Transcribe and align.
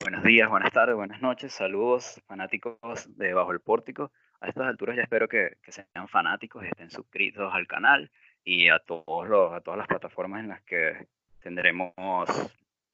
Buenos 0.00 0.24
días, 0.24 0.48
buenas 0.48 0.72
tardes, 0.72 0.96
buenas 0.96 1.20
noches, 1.20 1.52
saludos 1.52 2.20
fanáticos 2.26 3.08
de 3.16 3.34
Bajo 3.34 3.52
el 3.52 3.60
Pórtico. 3.60 4.10
A 4.40 4.48
estas 4.48 4.66
alturas 4.66 4.96
ya 4.96 5.02
espero 5.02 5.28
que, 5.28 5.56
sean 5.68 6.08
fanáticos 6.08 6.64
y 6.64 6.66
estén 6.66 6.90
suscritos 6.90 7.52
al 7.52 7.66
canal 7.66 8.10
y 8.44 8.68
a, 8.68 8.78
todos 8.80 9.28
los, 9.28 9.52
a 9.52 9.60
todas 9.60 9.78
las 9.78 9.86
plataformas 9.86 10.40
en 10.40 10.48
las 10.48 10.62
que 10.62 11.06
tendremos 11.40 11.92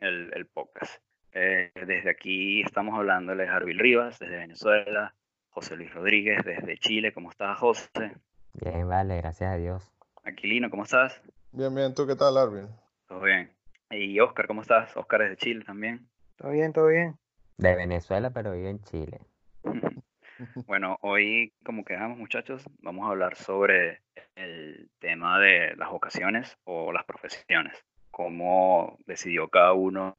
el, 0.00 0.46
podcast. 0.52 1.02
Eh, 1.32 1.70
desde 1.74 2.10
aquí 2.10 2.62
estamos 2.62 2.95
hablándoles 2.95 3.48
a 3.48 3.56
Arbil 3.56 3.78
Rivas, 3.78 4.18
desde 4.18 4.38
Venezuela, 4.38 5.14
José 5.51 5.77
Luis 5.77 5.92
Rodríguez, 5.92 6.45
desde 6.45 6.78
Chile. 6.78 7.12
¿Cómo 7.12 7.30
estás, 7.30 7.59
José? 7.59 8.16
Bien, 8.54 8.88
vale, 8.88 9.18
gracias 9.18 9.51
a 9.51 9.56
Dios. 9.56 9.92
Aquilino, 10.24 10.70
¿cómo 10.70 10.84
estás? 10.84 11.20
Bien, 11.52 11.74
bien. 11.74 11.95
¿Tú 11.95 12.06
qué 12.06 12.16
tal, 12.16 12.37
Arbil? 12.37 12.66
Todo 13.06 13.20
bien. 13.20 13.51
Y 13.91 14.18
Oscar, 14.20 14.46
¿cómo 14.46 14.62
estás? 14.62 14.96
Oscar 14.96 15.20
desde 15.23 15.37
Chile 15.37 15.64
también. 15.64 16.09
Todo 16.37 16.52
bien, 16.52 16.73
todo 16.73 16.88
bien. 16.88 17.16
De 17.56 17.74
Venezuela, 17.74 18.30
pero 18.30 18.52
vivo 18.52 18.68
en 18.68 18.80
Chile. 18.82 19.20
bueno, 20.66 20.98
hoy, 21.01 21.52
como 21.65 21.84
quedamos 21.84 22.18
muchachos, 22.18 22.62
vamos 22.80 23.06
a 23.06 23.10
hablar 23.10 23.37
sobre 23.37 24.02
el 24.37 24.90
tema 24.98 25.40
de 25.40 25.74
las 25.76 25.90
vocaciones 25.90 26.56
o 26.65 26.92
las 26.92 27.04
profesiones. 27.04 27.84
Cómo 28.10 28.98
decidió 29.06 29.48
cada 29.48 29.73
uno 29.73 30.16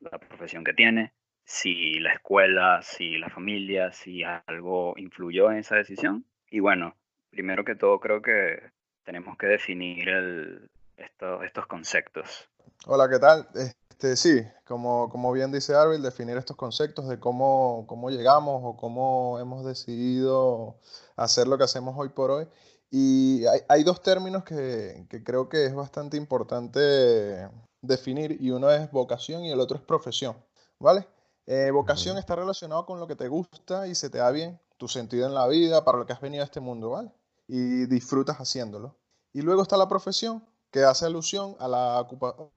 la 0.00 0.18
profesión 0.18 0.64
que 0.64 0.72
tiene, 0.72 1.12
si 1.44 1.98
la 2.00 2.14
escuela, 2.14 2.80
si 2.82 3.18
la 3.18 3.30
familia, 3.30 3.92
si 3.92 4.22
algo 4.24 4.94
influyó 4.96 5.50
en 5.50 5.58
esa 5.58 5.76
decisión. 5.76 6.24
Y 6.50 6.60
bueno, 6.60 6.96
primero 7.30 7.64
que 7.64 7.74
todo 7.74 8.00
creo 8.00 8.22
que 8.22 8.70
tenemos 9.04 9.36
que 9.36 9.46
definir 9.46 10.70
estos 10.96 11.66
conceptos. 11.66 12.48
Hola, 12.86 13.08
¿qué 13.08 13.18
tal? 13.18 13.48
Este, 13.54 14.16
sí, 14.16 14.42
como, 14.64 15.08
como 15.08 15.32
bien 15.32 15.52
dice 15.52 15.74
Arbil, 15.74 16.02
definir 16.02 16.36
estos 16.36 16.56
conceptos 16.56 17.08
de 17.08 17.18
cómo, 17.18 17.86
cómo 17.88 18.10
llegamos 18.10 18.60
o 18.64 18.76
cómo 18.76 19.38
hemos 19.40 19.64
decidido 19.64 20.78
hacer 21.16 21.46
lo 21.46 21.58
que 21.58 21.64
hacemos 21.64 21.94
hoy 21.96 22.10
por 22.10 22.30
hoy. 22.30 22.46
Y 22.90 23.46
hay, 23.46 23.60
hay 23.68 23.84
dos 23.84 24.02
términos 24.02 24.44
que, 24.44 25.06
que, 25.08 25.24
creo 25.24 25.48
que 25.48 25.64
es 25.64 25.74
bastante 25.74 26.16
importante 26.16 27.48
definir 27.82 28.38
y 28.40 28.50
uno 28.50 28.70
es 28.70 28.90
vocación 28.90 29.44
y 29.44 29.50
el 29.50 29.60
otro 29.60 29.76
es 29.76 29.82
profesión, 29.82 30.36
¿vale? 30.78 31.06
Eh, 31.46 31.70
vocación 31.72 32.16
está 32.16 32.36
relacionado 32.36 32.86
con 32.86 33.00
lo 33.00 33.06
que 33.06 33.16
te 33.16 33.28
gusta 33.28 33.88
y 33.88 33.94
se 33.94 34.08
te 34.08 34.18
da 34.18 34.30
bien, 34.30 34.58
tu 34.78 34.88
sentido 34.88 35.26
en 35.26 35.34
la 35.34 35.46
vida, 35.48 35.84
para 35.84 35.98
lo 35.98 36.06
que 36.06 36.12
has 36.12 36.20
venido 36.20 36.42
a 36.42 36.46
este 36.46 36.60
mundo, 36.60 36.90
¿vale? 36.90 37.12
Y 37.48 37.86
disfrutas 37.86 38.38
haciéndolo. 38.38 38.96
Y 39.32 39.42
luego 39.42 39.62
está 39.62 39.76
la 39.76 39.88
profesión, 39.88 40.44
que 40.70 40.84
hace 40.84 41.04
alusión 41.04 41.54
a 41.58 41.68
la 41.68 42.00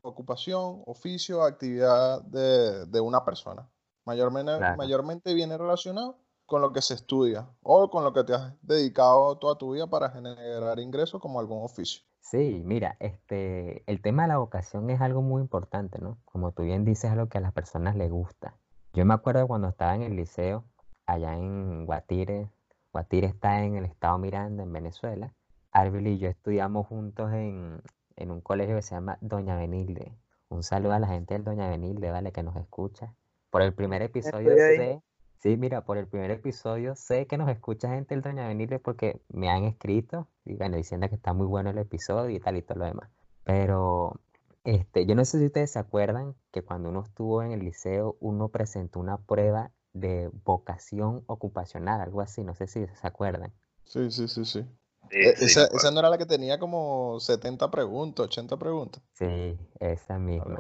ocupación, 0.02 0.84
oficio, 0.86 1.44
actividad 1.44 2.22
de, 2.22 3.00
una 3.02 3.26
persona. 3.26 3.70
Mayormente, 4.06 4.54
mayormente 4.78 5.34
viene 5.34 5.58
relacionado 5.58 6.18
con 6.46 6.62
lo 6.62 6.72
que 6.72 6.82
se 6.82 6.94
estudia 6.94 7.50
o 7.62 7.90
con 7.90 8.04
lo 8.04 8.14
que 8.14 8.24
te 8.24 8.34
has 8.34 8.54
dedicado 8.62 9.38
toda 9.38 9.58
tu 9.58 9.74
vida 9.74 9.88
para 9.88 10.10
generar 10.10 10.80
ingresos 10.80 11.20
como 11.20 11.40
algún 11.40 11.64
oficio. 11.64 12.04
Sí, 12.26 12.64
mira, 12.66 12.98
este, 13.00 13.84
el 13.86 14.02
tema 14.02 14.24
de 14.24 14.30
la 14.30 14.40
vocación 14.40 14.90
es 14.90 15.00
algo 15.00 15.22
muy 15.22 15.44
importante, 15.44 16.00
¿no? 16.00 16.18
Como 16.26 16.54
tú 16.54 16.64
bien 16.64 16.84
dices, 16.84 17.06
es 17.06 17.12
algo 17.12 17.30
que 17.30 17.38
a 17.38 17.42
las 17.42 17.54
personas 17.54 17.96
les 17.96 18.10
gusta. 18.10 18.58
Yo 18.94 19.06
me 19.06 19.14
acuerdo 19.14 19.48
cuando 19.48 19.68
estaba 19.68 19.94
en 19.94 20.02
el 20.02 20.16
liceo, 20.16 20.66
allá 21.06 21.38
en 21.38 21.86
Guatire, 21.86 22.50
Guatire 22.92 23.28
está 23.28 23.62
en 23.64 23.76
el 23.76 23.86
estado 23.86 24.18
Miranda, 24.18 24.64
en 24.64 24.74
Venezuela. 24.74 25.36
Arbil 25.72 26.08
y 26.08 26.18
yo 26.18 26.28
estudiamos 26.28 26.88
juntos 26.88 27.32
en, 27.32 27.80
en 28.16 28.32
un 28.32 28.42
colegio 28.42 28.76
que 28.76 28.82
se 28.82 28.96
llama 28.96 29.20
Doña 29.22 29.56
Benilde. 29.56 30.12
Un 30.50 30.64
saludo 30.64 30.94
a 30.94 31.00
la 31.00 31.08
gente 31.08 31.36
del 31.36 31.44
Doña 31.44 31.70
Benilde, 31.70 32.10
¿vale? 32.10 32.32
Que 32.32 32.42
nos 32.42 32.56
escucha. 32.56 33.14
Por 33.52 33.62
el 33.62 33.76
primer 33.76 34.02
episodio 34.02 34.50
sé, 34.56 35.00
sí, 35.38 35.58
mira, 35.58 35.82
por 35.86 36.00
el 36.00 36.08
primer 36.08 36.32
episodio 36.32 36.96
sé 36.96 37.28
que 37.28 37.38
nos 37.38 37.50
escucha 37.50 37.90
gente 37.90 38.16
del 38.16 38.24
Doña 38.24 38.48
Benilde 38.48 38.80
porque 38.80 39.22
me 39.30 39.48
han 39.48 39.66
escrito, 39.66 40.28
y 40.46 40.56
bueno, 40.56 40.78
diciendo 40.78 41.10
que 41.10 41.16
está 41.16 41.34
muy 41.34 41.48
bueno 41.48 41.72
el 41.72 41.78
episodio 41.78 42.36
y 42.36 42.40
tal 42.40 42.58
y 42.58 42.62
todo 42.62 42.80
lo 42.80 42.86
demás. 42.86 43.10
Pero 43.44 44.20
este, 44.64 45.06
yo 45.06 45.16
no 45.16 45.26
sé 45.26 45.40
si 45.40 45.46
ustedes 45.46 45.72
se 45.72 45.80
acuerdan 45.80 46.36
que 46.52 46.64
cuando 46.64 46.90
uno 46.90 47.04
estuvo 47.04 47.44
en 47.44 47.52
el 47.52 47.60
liceo, 47.60 48.18
uno 48.20 48.50
presentó 48.50 49.00
una 49.00 49.18
prueba 49.18 49.72
de 49.94 50.30
vocación 50.44 51.24
ocupacional, 51.28 52.02
algo 52.02 52.22
así, 52.22 52.44
no 52.44 52.54
sé 52.56 52.68
si 52.68 52.86
se 52.86 53.08
acuerdan. 53.08 53.54
Sí, 53.86 54.12
sí, 54.12 54.28
sí, 54.28 54.46
sí. 54.46 54.66
E, 55.12 55.30
esa, 55.30 55.66
esa, 55.66 55.92
no 55.92 56.00
era 56.00 56.10
la 56.10 56.18
que 56.18 56.26
tenía 56.26 56.60
como 56.60 57.20
70 57.20 57.70
preguntas, 57.70 58.26
80 58.26 58.58
preguntas. 58.58 59.04
Sí, 59.14 59.58
esa 59.80 60.18
misma. 60.18 60.60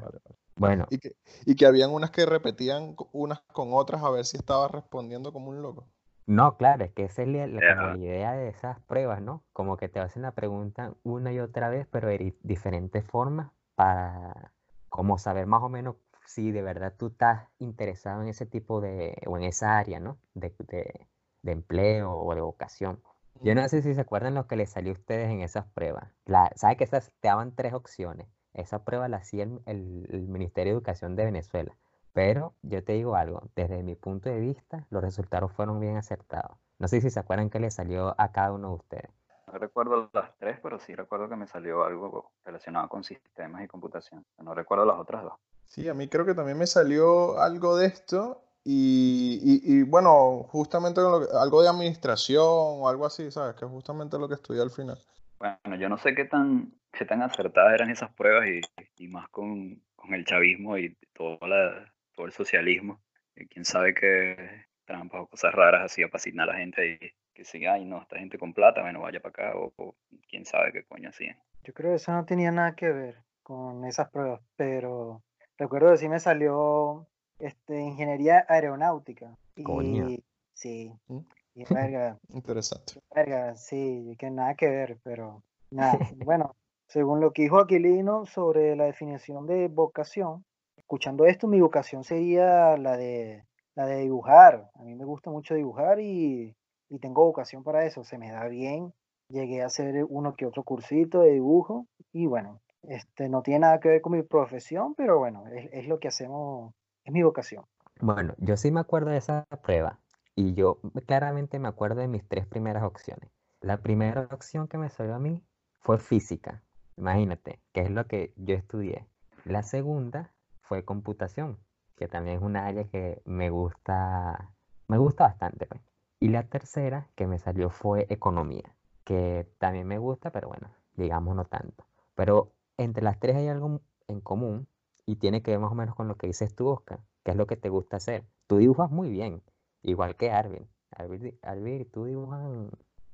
Bueno. 0.55 0.85
Y 0.89 0.99
que, 0.99 1.15
y 1.45 1.55
que 1.55 1.65
habían 1.65 1.91
unas 1.91 2.11
que 2.11 2.25
repetían 2.25 2.95
unas 3.11 3.41
con 3.51 3.73
otras 3.73 4.03
a 4.03 4.09
ver 4.09 4.25
si 4.25 4.37
estaba 4.37 4.67
respondiendo 4.67 5.33
como 5.33 5.49
un 5.49 5.61
loco. 5.61 5.87
No, 6.27 6.57
claro, 6.57 6.85
es 6.85 6.91
que 6.91 7.03
esa 7.03 7.21
es 7.21 7.27
la, 7.27 7.97
idea 7.97 8.33
de 8.33 8.47
esas 8.47 8.79
pruebas, 8.81 9.21
¿no? 9.21 9.43
Como 9.53 9.77
que 9.77 9.89
te 9.89 9.99
hacen 9.99 10.23
la 10.23 10.31
pregunta 10.31 10.93
una 11.03 11.31
y 11.31 11.39
otra 11.39 11.69
vez, 11.69 11.87
pero 11.91 12.07
de 12.07 12.35
diferentes 12.41 13.05
formas 13.05 13.51
para 13.75 14.51
como 14.89 15.17
saber 15.17 15.45
más 15.45 15.61
o 15.61 15.69
menos 15.69 15.97
si 16.25 16.51
de 16.51 16.63
verdad 16.63 16.93
tú 16.97 17.07
estás 17.07 17.47
interesado 17.59 18.23
en 18.23 18.29
ese 18.29 18.45
tipo 18.45 18.81
de, 18.81 19.21
o 19.27 19.37
en 19.37 19.43
esa 19.43 19.77
área, 19.77 19.99
¿no? 19.99 20.17
De, 20.33 20.55
de, 20.67 21.07
de 21.43 21.51
empleo 21.51 22.11
o 22.11 22.33
de 22.33 22.41
vocación. 22.41 22.99
Yo 23.41 23.53
no 23.53 23.67
sé 23.69 23.81
si 23.81 23.93
se 23.93 24.01
acuerdan 24.01 24.33
lo 24.33 24.47
que 24.47 24.55
les 24.55 24.71
salió 24.71 24.91
a 24.91 24.93
ustedes 24.93 25.29
en 25.29 25.41
esas 25.41 25.65
pruebas. 25.65 26.11
La, 26.25 26.51
¿Sabe 26.55 26.77
que 26.77 26.83
esas 26.83 27.11
te 27.19 27.27
daban 27.27 27.53
tres 27.53 27.73
opciones? 27.73 28.27
Esa 28.53 28.83
prueba 28.83 29.07
la 29.09 29.17
hacía 29.17 29.43
el, 29.43 30.27
Ministerio 30.27 30.73
de 30.73 30.77
Educación 30.77 31.15
de 31.15 31.25
Venezuela. 31.25 31.75
Pero 32.15 32.53
yo 32.61 32.81
te 32.81 32.93
digo 32.93 33.17
algo, 33.17 33.43
desde 33.57 33.83
mi 33.83 33.95
punto 33.95 34.29
de 34.29 34.39
vista, 34.39 34.87
los 34.89 35.03
resultados 35.03 35.51
fueron 35.51 35.81
bien 35.81 35.97
acertados. 35.97 36.57
No 36.79 36.87
sé 36.87 37.01
si 37.01 37.09
se 37.09 37.19
acuerdan 37.19 37.49
que 37.49 37.59
le 37.59 37.69
salió 37.69 38.15
a 38.17 38.31
cada 38.31 38.53
uno 38.53 38.69
de 38.69 38.75
ustedes. 38.75 39.09
No 39.51 39.59
recuerdo 39.59 40.09
las 40.13 40.33
tres, 40.37 40.57
pero 40.63 40.79
sí 40.79 40.95
recuerdo 40.95 41.27
que 41.27 41.35
me 41.35 41.45
salió 41.45 41.83
algo 41.83 42.31
relacionado 42.45 42.87
con 42.87 43.03
sistemas 43.03 43.65
y 43.65 43.67
computación. 43.67 44.25
No 44.41 44.53
recuerdo 44.53 44.85
las 44.85 44.97
otras 44.97 45.23
dos. 45.23 45.33
Sí, 45.67 45.89
a 45.89 45.93
mí 45.93 46.07
creo 46.07 46.25
que 46.25 46.33
también 46.33 46.57
me 46.57 46.67
salió 46.67 47.37
algo 47.37 47.75
de 47.75 47.87
esto 47.87 48.41
y, 48.63 49.83
bueno, 49.83 50.43
justamente 50.47 51.01
algo 51.01 51.61
de 51.61 51.67
administración 51.67 52.45
o 52.45 52.87
algo 52.87 53.05
así, 53.05 53.29
¿sabes? 53.29 53.57
Que 53.57 53.65
es 53.65 53.71
justamente 53.71 54.17
lo 54.17 54.29
que 54.29 54.35
estudié 54.35 54.61
al 54.61 54.71
final. 54.71 54.97
Bueno, 55.37 55.75
yo 55.77 55.89
no 55.89 55.97
sé 55.97 56.15
qué 56.15 56.23
tan, 56.23 56.71
qué 56.93 57.03
tan 57.03 57.21
acertadas 57.21 57.73
eran 57.73 57.89
esas 57.89 58.13
pruebas 58.13 58.47
y, 58.95 59.07
más 59.09 59.27
con, 59.27 59.81
el 60.09 60.23
chavismo 60.23 60.77
y 60.77 60.95
todo, 61.13 61.37
la, 61.45 61.91
todo 62.15 62.25
el 62.25 62.31
socialismo. 62.31 63.01
quién 63.49 63.65
sabe 63.65 63.93
qué 63.93 64.65
trampas 64.85 65.21
o 65.21 65.27
cosas 65.27 65.53
raras 65.53 65.91
hacía 65.91 66.07
para 66.07 66.17
asignar 66.17 66.49
a 66.49 66.53
la 66.53 66.59
gente 66.59 66.99
y 67.01 67.11
que 67.33 67.43
si, 67.43 67.65
ay, 67.65 67.85
no, 67.85 68.01
esta 68.01 68.17
gente 68.17 68.37
con 68.37 68.53
plata, 68.53 68.81
bueno, 68.81 69.01
vaya 69.01 69.19
para 69.19 69.49
acá 69.49 69.57
o, 69.57 69.95
quién 70.29 70.45
sabe 70.45 70.71
qué 70.71 70.83
coño 70.85 71.09
hacían. 71.09 71.37
Yo 71.63 71.73
creo 71.73 71.91
que 71.91 71.95
eso 71.97 72.13
no 72.13 72.25
tenía 72.25 72.51
nada 72.51 72.75
que 72.75 72.89
ver 72.89 73.23
con 73.43 73.83
esas 73.83 74.09
pruebas, 74.09 74.41
pero 74.55 75.21
recuerdo 75.57 75.91
que 75.91 75.97
sí 75.97 76.07
me 76.07 76.19
salió 76.19 77.07
este, 77.39 77.79
ingeniería 77.79 78.45
aeronáutica. 78.47 79.37
Y, 79.55 80.23
sí, 80.53 80.93
¿Mm? 81.07 81.19
Interesante. 82.33 83.01
Verga, 83.13 83.55
sí, 83.55 84.15
que 84.19 84.29
nada 84.29 84.55
que 84.55 84.69
ver, 84.69 84.97
pero 85.03 85.43
nada. 85.71 85.97
bueno, 86.25 86.55
según 86.87 87.19
lo 87.19 87.31
que 87.31 87.43
dijo 87.43 87.59
Aquilino 87.59 88.25
sobre 88.25 88.75
la 88.75 88.85
definición 88.85 89.47
de 89.47 89.67
vocación, 89.67 90.45
escuchando 90.85 91.25
esto, 91.25 91.47
mi 91.47 91.59
vocación 91.59 92.03
sería 92.03 92.77
la 92.77 92.95
de, 92.95 93.43
la 93.73 93.87
de 93.87 94.01
dibujar. 94.01 94.69
A 94.75 94.83
mí 94.83 94.93
me 94.93 95.03
gusta 95.03 95.31
mucho 95.31 95.55
dibujar 95.55 95.99
y, 95.99 96.55
y 96.89 96.99
tengo 96.99 97.25
vocación 97.25 97.63
para 97.63 97.85
eso, 97.85 98.03
se 98.03 98.19
me 98.19 98.31
da 98.31 98.47
bien. 98.47 98.93
Llegué 99.29 99.63
a 99.63 99.65
hacer 99.65 100.05
uno 100.07 100.35
que 100.35 100.45
otro 100.45 100.61
cursito 100.61 101.21
de 101.21 101.31
dibujo 101.31 101.87
y 102.13 102.27
bueno, 102.27 102.61
este 102.83 103.29
no 103.29 103.41
tiene 103.41 103.61
nada 103.61 103.79
que 103.79 103.89
ver 103.89 104.01
con 104.01 104.13
mi 104.13 104.21
profesión, 104.21 104.93
pero 104.93 105.17
bueno, 105.17 105.47
es, 105.47 105.69
es 105.73 105.87
lo 105.87 105.99
que 105.99 106.07
hacemos 106.07 106.75
es 107.03 107.11
mi 107.11 107.23
vocación. 107.23 107.65
Bueno, 107.99 108.35
yo 108.37 108.55
sí 108.55 108.69
me 108.69 108.81
acuerdo 108.81 109.09
de 109.09 109.17
esa 109.17 109.47
prueba 109.63 109.99
y 110.35 110.53
yo 110.53 110.79
claramente 111.07 111.57
me 111.57 111.67
acuerdo 111.67 112.01
de 112.01 112.07
mis 112.07 112.27
tres 112.27 112.45
primeras 112.45 112.83
opciones. 112.83 113.31
La 113.59 113.77
primera 113.77 114.27
opción 114.31 114.67
que 114.67 114.77
me 114.77 114.91
salió 114.91 115.15
a 115.15 115.19
mí 115.19 115.41
fue 115.79 115.97
física, 115.97 116.61
imagínate, 116.95 117.59
que 117.73 117.81
es 117.81 117.89
lo 117.89 118.05
que 118.05 118.33
yo 118.35 118.53
estudié. 118.53 119.07
La 119.45 119.63
segunda 119.63 120.34
fue 120.67 120.83
computación, 120.85 121.57
que 121.95 122.07
también 122.07 122.37
es 122.37 122.43
una 122.43 122.65
área 122.67 122.85
que 122.85 123.21
me 123.25 123.49
gusta, 123.49 124.51
me 124.87 124.97
gusta 124.97 125.25
bastante. 125.25 125.65
Pues. 125.67 125.81
Y 126.19 126.29
la 126.29 126.43
tercera 126.43 127.09
que 127.15 127.27
me 127.27 127.39
salió 127.39 127.69
fue 127.69 128.07
economía, 128.09 128.75
que 129.03 129.47
también 129.59 129.87
me 129.87 129.97
gusta, 129.97 130.31
pero 130.31 130.47
bueno, 130.49 130.69
digamos 130.95 131.35
no 131.35 131.45
tanto. 131.45 131.85
Pero 132.15 132.51
entre 132.77 133.03
las 133.03 133.19
tres 133.19 133.35
hay 133.35 133.47
algo 133.47 133.81
en 134.07 134.21
común 134.21 134.67
y 135.05 135.17
tiene 135.17 135.41
que 135.41 135.51
ver 135.51 135.59
más 135.59 135.71
o 135.71 135.75
menos 135.75 135.95
con 135.95 136.07
lo 136.07 136.15
que 136.15 136.27
dices 136.27 136.55
tú, 136.55 136.67
Oscar, 136.69 136.99
¿Qué 137.23 137.31
es 137.31 137.37
lo 137.37 137.47
que 137.47 137.57
te 137.57 137.69
gusta 137.69 137.97
hacer? 137.97 138.23
Tú 138.47 138.57
dibujas 138.57 138.91
muy 138.91 139.09
bien, 139.09 139.41
igual 139.81 140.15
que 140.15 140.31
Arvin. 140.31 140.67
Arvin, 140.91 141.37
Arvin 141.41 141.89
tú 141.91 142.05
dibujas, 142.05 142.41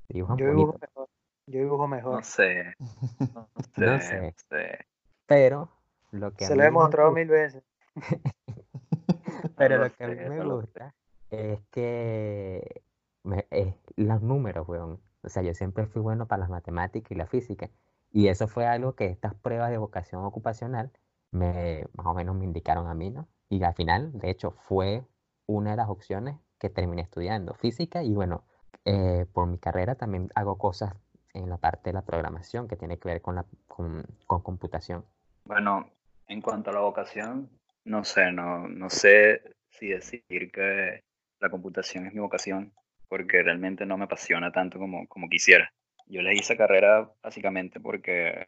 dibujas 0.08 0.38
Yo 0.38 0.46
dibujo 0.48 0.78
mejor. 0.80 1.08
Yo 1.46 1.58
dibujo 1.60 1.82
No 1.84 1.88
mejor. 1.88 2.24
sé, 2.24 2.74
no 3.76 4.00
sé, 4.00 4.20
No 4.20 4.32
sé. 4.50 4.86
Pero 5.26 5.68
lo 6.12 6.32
que 6.32 6.44
a 6.44 6.48
Se 6.48 6.54
lo 6.56 6.62
he 6.62 6.70
gusta- 6.70 7.10
mil 7.10 7.28
veces. 7.28 7.64
Pero 9.56 9.78
No 9.78 9.84
lo 9.84 9.92
que 9.94 10.04
a 10.04 10.08
mí 10.08 10.14
me 10.28 10.44
gusta 10.44 10.94
es 11.30 11.60
que 11.70 12.82
me- 13.24 13.46
es 13.50 13.74
los 13.96 14.22
números, 14.22 14.68
weón. 14.68 15.00
O 15.22 15.28
sea, 15.28 15.42
yo 15.42 15.54
siempre 15.54 15.86
fui 15.86 16.02
bueno 16.02 16.26
para 16.26 16.40
las 16.40 16.50
matemáticas 16.50 17.10
y 17.12 17.14
la 17.14 17.26
física. 17.26 17.70
Y 18.10 18.28
eso 18.28 18.48
fue 18.48 18.66
algo 18.66 18.94
que 18.94 19.06
estas 19.06 19.34
pruebas 19.34 19.70
de 19.70 19.78
vocación 19.78 20.24
ocupacional 20.24 20.90
me, 21.30 21.86
más 21.94 22.06
o 22.06 22.14
menos 22.14 22.36
me 22.36 22.44
indicaron 22.44 22.88
a 22.88 22.94
mí, 22.94 23.10
¿no? 23.10 23.28
Y 23.48 23.62
al 23.62 23.74
final, 23.74 24.12
de 24.12 24.30
hecho, 24.30 24.50
fue 24.52 25.04
una 25.46 25.70
de 25.70 25.76
las 25.76 25.88
opciones 25.88 26.36
que 26.58 26.68
terminé 26.70 27.02
estudiando, 27.02 27.54
física. 27.54 28.02
Y 28.02 28.12
bueno, 28.14 28.44
eh, 28.84 29.26
por 29.32 29.46
mi 29.46 29.58
carrera 29.58 29.94
también 29.94 30.28
hago 30.34 30.58
cosas 30.58 30.94
en 31.34 31.48
la 31.48 31.56
parte 31.56 31.90
de 31.90 31.94
la 31.94 32.02
programación 32.02 32.68
que 32.68 32.76
tiene 32.76 32.98
que 32.98 33.08
ver 33.08 33.22
con 33.22 33.36
la, 33.36 33.46
con, 33.68 34.04
con 34.26 34.42
computación. 34.42 35.04
Bueno, 35.44 35.86
en 36.32 36.40
cuanto 36.40 36.70
a 36.70 36.72
la 36.72 36.80
vocación, 36.80 37.50
no 37.84 38.04
sé, 38.04 38.32
no, 38.32 38.66
no 38.68 38.88
sé 38.88 39.42
si 39.70 39.88
decir 39.88 40.22
que 40.50 41.02
la 41.40 41.50
computación 41.50 42.06
es 42.06 42.14
mi 42.14 42.20
vocación, 42.20 42.72
porque 43.08 43.42
realmente 43.42 43.84
no 43.84 43.98
me 43.98 44.04
apasiona 44.04 44.50
tanto 44.50 44.78
como, 44.78 45.06
como 45.08 45.28
quisiera. 45.28 45.70
Yo 46.06 46.20
elegí 46.20 46.40
esa 46.40 46.56
carrera 46.56 47.10
básicamente 47.22 47.80
porque 47.80 48.46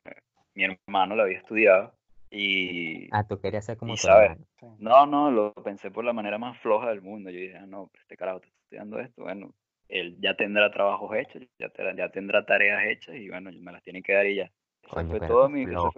mi 0.54 0.64
hermano 0.64 1.14
la 1.14 1.24
había 1.24 1.38
estudiado 1.38 1.92
y, 2.30 3.08
Ah, 3.12 3.24
tú 3.28 3.38
querías 3.38 3.64
ser 3.66 3.76
como 3.76 3.92
y 3.92 3.96
tu 3.96 4.02
sabes, 4.02 4.32
no, 4.78 5.06
no, 5.06 5.30
lo 5.30 5.52
pensé 5.54 5.90
por 5.90 6.04
la 6.04 6.12
manera 6.12 6.38
más 6.38 6.58
floja 6.58 6.88
del 6.88 7.02
mundo. 7.02 7.30
Yo 7.30 7.38
dije, 7.38 7.56
"Ah, 7.56 7.66
no, 7.66 7.90
este 8.00 8.16
carajo 8.16 8.38
está 8.38 8.48
estudiando 8.48 8.98
esto, 8.98 9.22
bueno, 9.22 9.52
él 9.88 10.16
ya 10.20 10.34
tendrá 10.34 10.70
trabajos 10.70 11.14
hechos, 11.16 11.42
ya, 11.58 11.68
te- 11.68 11.94
ya 11.96 12.08
tendrá 12.08 12.46
tareas 12.46 12.82
hechas 12.86 13.14
y 13.16 13.28
bueno, 13.28 13.50
me 13.52 13.72
las 13.72 13.82
tiene 13.82 14.02
que 14.02 14.14
dar 14.14 14.26
y 14.26 14.36
ya. 14.36 14.50
Coño, 14.88 15.08
fue 15.10 15.20
todo 15.20 15.48
mi, 15.50 15.66
fue-. 15.66 15.90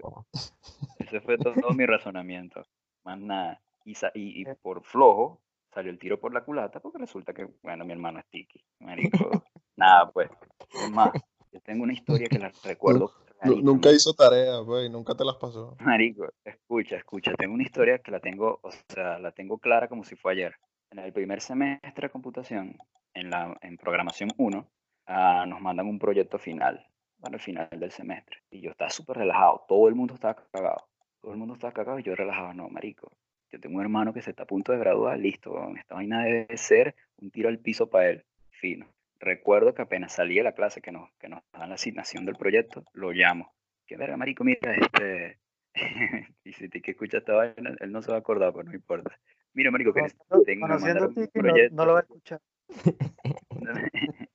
Ese 1.07 1.21
fue 1.21 1.39
todo 1.39 1.71
mi 1.75 1.87
razonamiento. 1.87 2.65
Más 3.05 3.19
nada. 3.19 3.61
Y, 3.85 3.93
y, 4.15 4.43
y 4.43 4.49
Eh. 4.49 4.57
por 4.61 4.83
flojo 4.85 5.41
salió 5.73 5.91
el 5.91 5.99
tiro 5.99 6.19
por 6.19 6.33
la 6.33 6.45
culata 6.45 6.81
porque 6.81 6.99
resulta 6.99 7.33
que, 7.33 7.49
bueno, 7.63 7.85
mi 7.85 7.93
hermano 7.93 8.19
es 8.19 8.27
tiki. 8.29 8.65
Marico. 8.81 9.11
Nada, 9.77 10.11
pues. 10.11 10.31
Es 10.73 10.91
más, 10.91 11.11
yo 11.53 11.61
tengo 11.61 11.85
una 11.85 11.93
historia 11.93 12.29
que 12.29 12.39
la 12.39 12.51
recuerdo 12.65 13.13
Nu- 13.45 13.61
Nunca 13.61 13.91
hizo 13.93 14.15
tarea, 14.15 14.63
pues, 14.65 14.87
y 14.87 14.91
nunca 14.91 15.15
te 15.15 15.23
las 15.25 15.37
pasó. 15.37 15.77
Marico, 15.81 16.27
escucha, 16.43 16.97
escucha. 16.97 17.35
Tengo 17.35 17.53
una 17.55 17.65
historia 17.65 17.99
que 17.99 18.11
la 18.11 18.19
tengo, 18.21 18.59
o 18.63 18.71
sea, 18.89 19.19
la 19.19 19.31
tengo 19.33 19.59
clara 19.59 19.89
como 19.89 20.05
si 20.05 20.17
fue 20.17 20.33
ayer. 20.33 20.55
En 20.91 20.99
el 21.01 21.13
primer 21.13 21.43
semestre 21.43 22.07
de 22.07 22.11
computación, 22.11 22.79
en, 23.13 23.29
la, 23.29 23.55
en 23.61 23.77
programación 23.77 24.31
1, 24.39 24.67
ah, 25.09 25.45
nos 25.47 25.61
mandan 25.61 25.87
un 25.87 25.99
proyecto 25.99 26.39
final, 26.39 26.87
para 27.21 27.35
el 27.37 27.41
final 27.43 27.69
del 27.71 27.91
semestre. 27.91 28.39
Y 28.51 28.63
yo 28.63 28.71
estaba 28.71 28.89
súper 28.89 29.19
relajado. 29.19 29.65
Todo 29.69 29.87
el 29.89 29.95
mundo 29.95 30.15
estaba 30.15 30.35
cagado. 30.51 30.89
Todo 31.21 31.33
el 31.33 31.39
mundo 31.39 31.55
estaba 31.55 31.73
cagado 31.73 31.99
y 31.99 32.03
yo 32.03 32.15
relajado. 32.15 32.55
No, 32.55 32.69
marico. 32.69 33.13
Yo 33.51 33.61
tengo 33.61 33.77
un 33.77 33.83
hermano 33.83 34.13
que 34.13 34.23
se 34.23 34.31
está 34.31 34.43
a 34.45 34.47
punto 34.47 34.73
de 34.73 34.79
graduar. 34.79 35.19
Listo, 35.19 35.73
esta 35.77 35.95
vaina 35.95 36.25
debe 36.25 36.57
ser 36.57 36.95
un 37.17 37.31
tiro 37.31 37.49
al 37.49 37.59
piso 37.59 37.89
para 37.89 38.11
él. 38.11 38.25
Fino. 38.51 38.87
Recuerdo 39.19 39.75
que 39.75 39.83
apenas 39.83 40.13
salí 40.13 40.37
de 40.37 40.43
la 40.43 40.53
clase 40.53 40.81
que 40.81 40.93
nos, 40.93 41.11
que 41.19 41.29
nos 41.29 41.43
dan 41.53 41.69
la 41.69 41.77
asignación 41.77 42.27
del 42.27 42.37
proyecto, 42.37 42.85
lo 42.93 43.13
llamo. 43.13 43.55
Que 43.87 43.97
verga, 43.97 44.17
marico, 44.17 44.45
mira, 44.45 44.75
este... 44.75 45.39
y 46.45 46.53
si 46.53 46.69
te 46.69 46.81
que 46.81 46.93
escucha 46.93 47.19
esta 47.19 47.35
vaina, 47.35 47.75
él 47.81 47.93
no 47.93 48.03
se 48.03 48.11
va 48.11 48.17
a 48.17 48.21
acordar, 48.21 48.53
pero 48.53 48.65
no 48.65 48.75
importa. 48.75 49.19
Mira, 49.55 49.71
marico, 49.71 49.93
que 49.93 50.03
tengo, 50.45 50.67
un 50.67 51.15
Titi, 51.15 51.39
no, 51.39 51.43
proyecto. 51.43 51.75
no 51.77 51.87
lo 51.87 51.93
va 51.95 52.01
a 52.01 52.03
escuchar. 52.03 52.41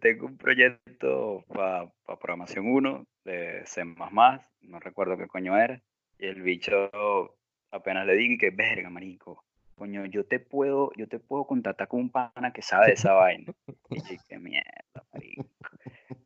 Tengo 0.00 0.26
un 0.26 0.36
proyecto 0.36 1.44
para 1.48 1.88
programación 2.20 2.66
1 2.66 3.06
de 3.24 3.62
C++, 3.66 3.84
no 3.84 4.80
recuerdo 4.80 5.16
qué 5.16 5.28
coño 5.28 5.56
era, 5.56 5.80
y 6.22 6.26
el 6.26 6.40
bicho 6.40 6.88
apenas 7.72 8.06
le 8.06 8.14
dije 8.14 8.38
que 8.38 8.50
verga, 8.50 8.88
marico, 8.88 9.44
coño, 9.74 10.06
yo 10.06 10.24
te 10.24 10.38
puedo, 10.38 10.92
yo 10.96 11.08
te 11.08 11.18
puedo 11.18 11.48
contactar 11.48 11.88
con 11.88 11.98
un 11.98 12.10
pana 12.10 12.52
que 12.54 12.62
sabe 12.62 12.86
de 12.86 12.92
esa 12.92 13.12
vaina. 13.14 13.52
Y 13.90 13.96
yo, 13.96 14.22
qué 14.28 14.38
mierda, 14.38 15.04
marico. 15.12 15.46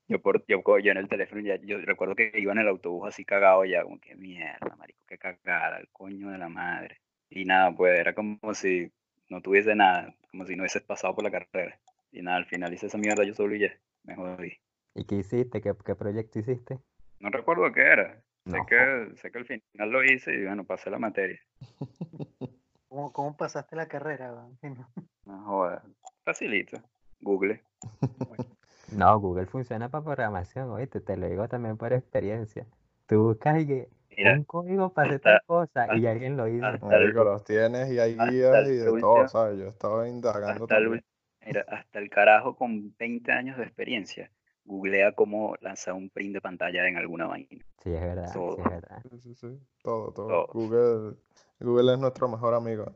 Yo, 0.06 0.20
por, 0.20 0.44
yo, 0.46 0.62
yo 0.78 0.92
en 0.92 0.98
el 0.98 1.08
teléfono, 1.08 1.40
ya, 1.40 1.56
yo 1.62 1.78
recuerdo 1.78 2.14
que 2.14 2.30
iba 2.34 2.52
en 2.52 2.58
el 2.58 2.68
autobús 2.68 3.08
así 3.08 3.24
cagado 3.24 3.64
ya, 3.64 3.84
como 3.84 3.98
que 3.98 4.14
mierda, 4.16 4.76
marico, 4.76 5.00
qué 5.08 5.16
cagada, 5.16 5.78
el 5.78 5.88
coño 5.88 6.28
de 6.28 6.38
la 6.38 6.50
madre. 6.50 7.00
Y 7.30 7.46
nada, 7.46 7.74
pues 7.74 7.98
era 7.98 8.14
como 8.14 8.52
si 8.52 8.92
no 9.30 9.40
tuviese 9.40 9.74
nada, 9.74 10.14
como 10.30 10.44
si 10.44 10.56
no 10.56 10.62
hubieses 10.62 10.82
pasado 10.82 11.14
por 11.14 11.24
la 11.24 11.30
carrera. 11.30 11.80
Y 12.12 12.20
nada, 12.20 12.36
al 12.36 12.44
final 12.44 12.72
hice 12.74 12.86
esa 12.86 12.98
mierda 12.98 13.24
yo 13.24 13.32
solo 13.32 13.56
y 13.56 13.60
ya, 13.60 13.72
me 14.04 14.14
jodí. 14.14 14.52
¿Y 14.94 15.06
qué 15.06 15.14
hiciste? 15.14 15.62
¿Qué, 15.62 15.72
qué 15.84 15.94
proyecto 15.94 16.38
hiciste? 16.38 16.78
No 17.18 17.30
recuerdo 17.30 17.72
qué 17.72 17.80
era. 17.80 18.22
Sé, 18.46 18.56
No, 18.58 18.66
que, 18.66 19.10
sé 19.16 19.30
que 19.30 19.38
al 19.38 19.44
final 19.44 19.90
lo 19.90 20.04
hice 20.04 20.32
y 20.34 20.44
bueno, 20.44 20.64
pasé 20.64 20.90
la 20.90 20.98
materia. 20.98 21.40
¿Cómo, 22.88 23.12
cómo 23.12 23.36
pasaste 23.36 23.76
la 23.76 23.86
carrera? 23.88 24.34
No 25.26 25.42
jodas. 25.44 25.82
Facilito. 26.24 26.80
Google. 27.20 27.62
No, 28.92 29.18
Google 29.18 29.46
funciona 29.46 29.88
para 29.88 30.04
programación, 30.04 30.70
oíste, 30.70 31.00
te 31.00 31.16
lo 31.16 31.28
digo 31.28 31.48
también 31.48 31.76
por 31.76 31.92
experiencia. 31.92 32.64
Tú 33.06 33.24
buscas 33.24 33.60
y 33.60 33.66
que 33.66 33.88
Mira, 34.16 34.34
un 34.34 34.44
código 34.44 34.92
para 34.92 35.08
hacer 35.08 35.16
hasta- 35.16 35.30
tal 35.30 35.42
cosa 35.44 35.86
y 35.96 35.96
hasta- 35.96 36.10
alguien 36.12 36.36
lo 36.36 36.46
hizo. 36.46 36.64
hasta- 36.64 36.86
Marico, 36.86 37.24
los 37.24 37.42
tienes 37.42 37.90
y 37.90 37.98
hay 37.98 38.14
guías 38.14 38.54
el 38.68 38.74
y 38.74 38.76
de 38.76 38.88
último- 38.90 39.14
todo, 39.16 39.28
¿sabes? 39.28 39.58
Yo 39.58 39.66
estaba 39.70 40.08
indagando 40.08 40.62
hasta 40.64 40.76
el, 40.78 40.84
también. 40.84 41.04
mira, 41.44 41.64
hasta 41.68 41.98
el 41.98 42.08
carajo 42.10 42.54
con 42.54 42.94
20 42.96 43.32
años 43.32 43.56
de 43.58 43.64
experiencia. 43.64 44.30
Googlea 44.64 45.10
cómo 45.12 45.56
lanzar 45.60 45.94
un 45.94 46.08
print 46.08 46.34
de 46.34 46.40
pantalla 46.40 46.86
en 46.86 46.96
alguna 46.96 47.26
vaina. 47.26 47.65
Sí, 47.86 47.94
es 47.94 48.00
verdad, 48.00 48.32
sí, 48.32 48.40
es 48.58 48.64
verdad. 48.64 49.02
Sí, 49.08 49.20
sí, 49.20 49.34
sí. 49.36 49.60
Todo, 49.80 50.10
todo. 50.10 50.26
Todo. 50.26 50.46
Google, 50.52 51.16
Google 51.60 51.92
es 51.92 51.98
nuestro 52.00 52.26
mejor 52.26 52.52
amigo. 52.54 52.86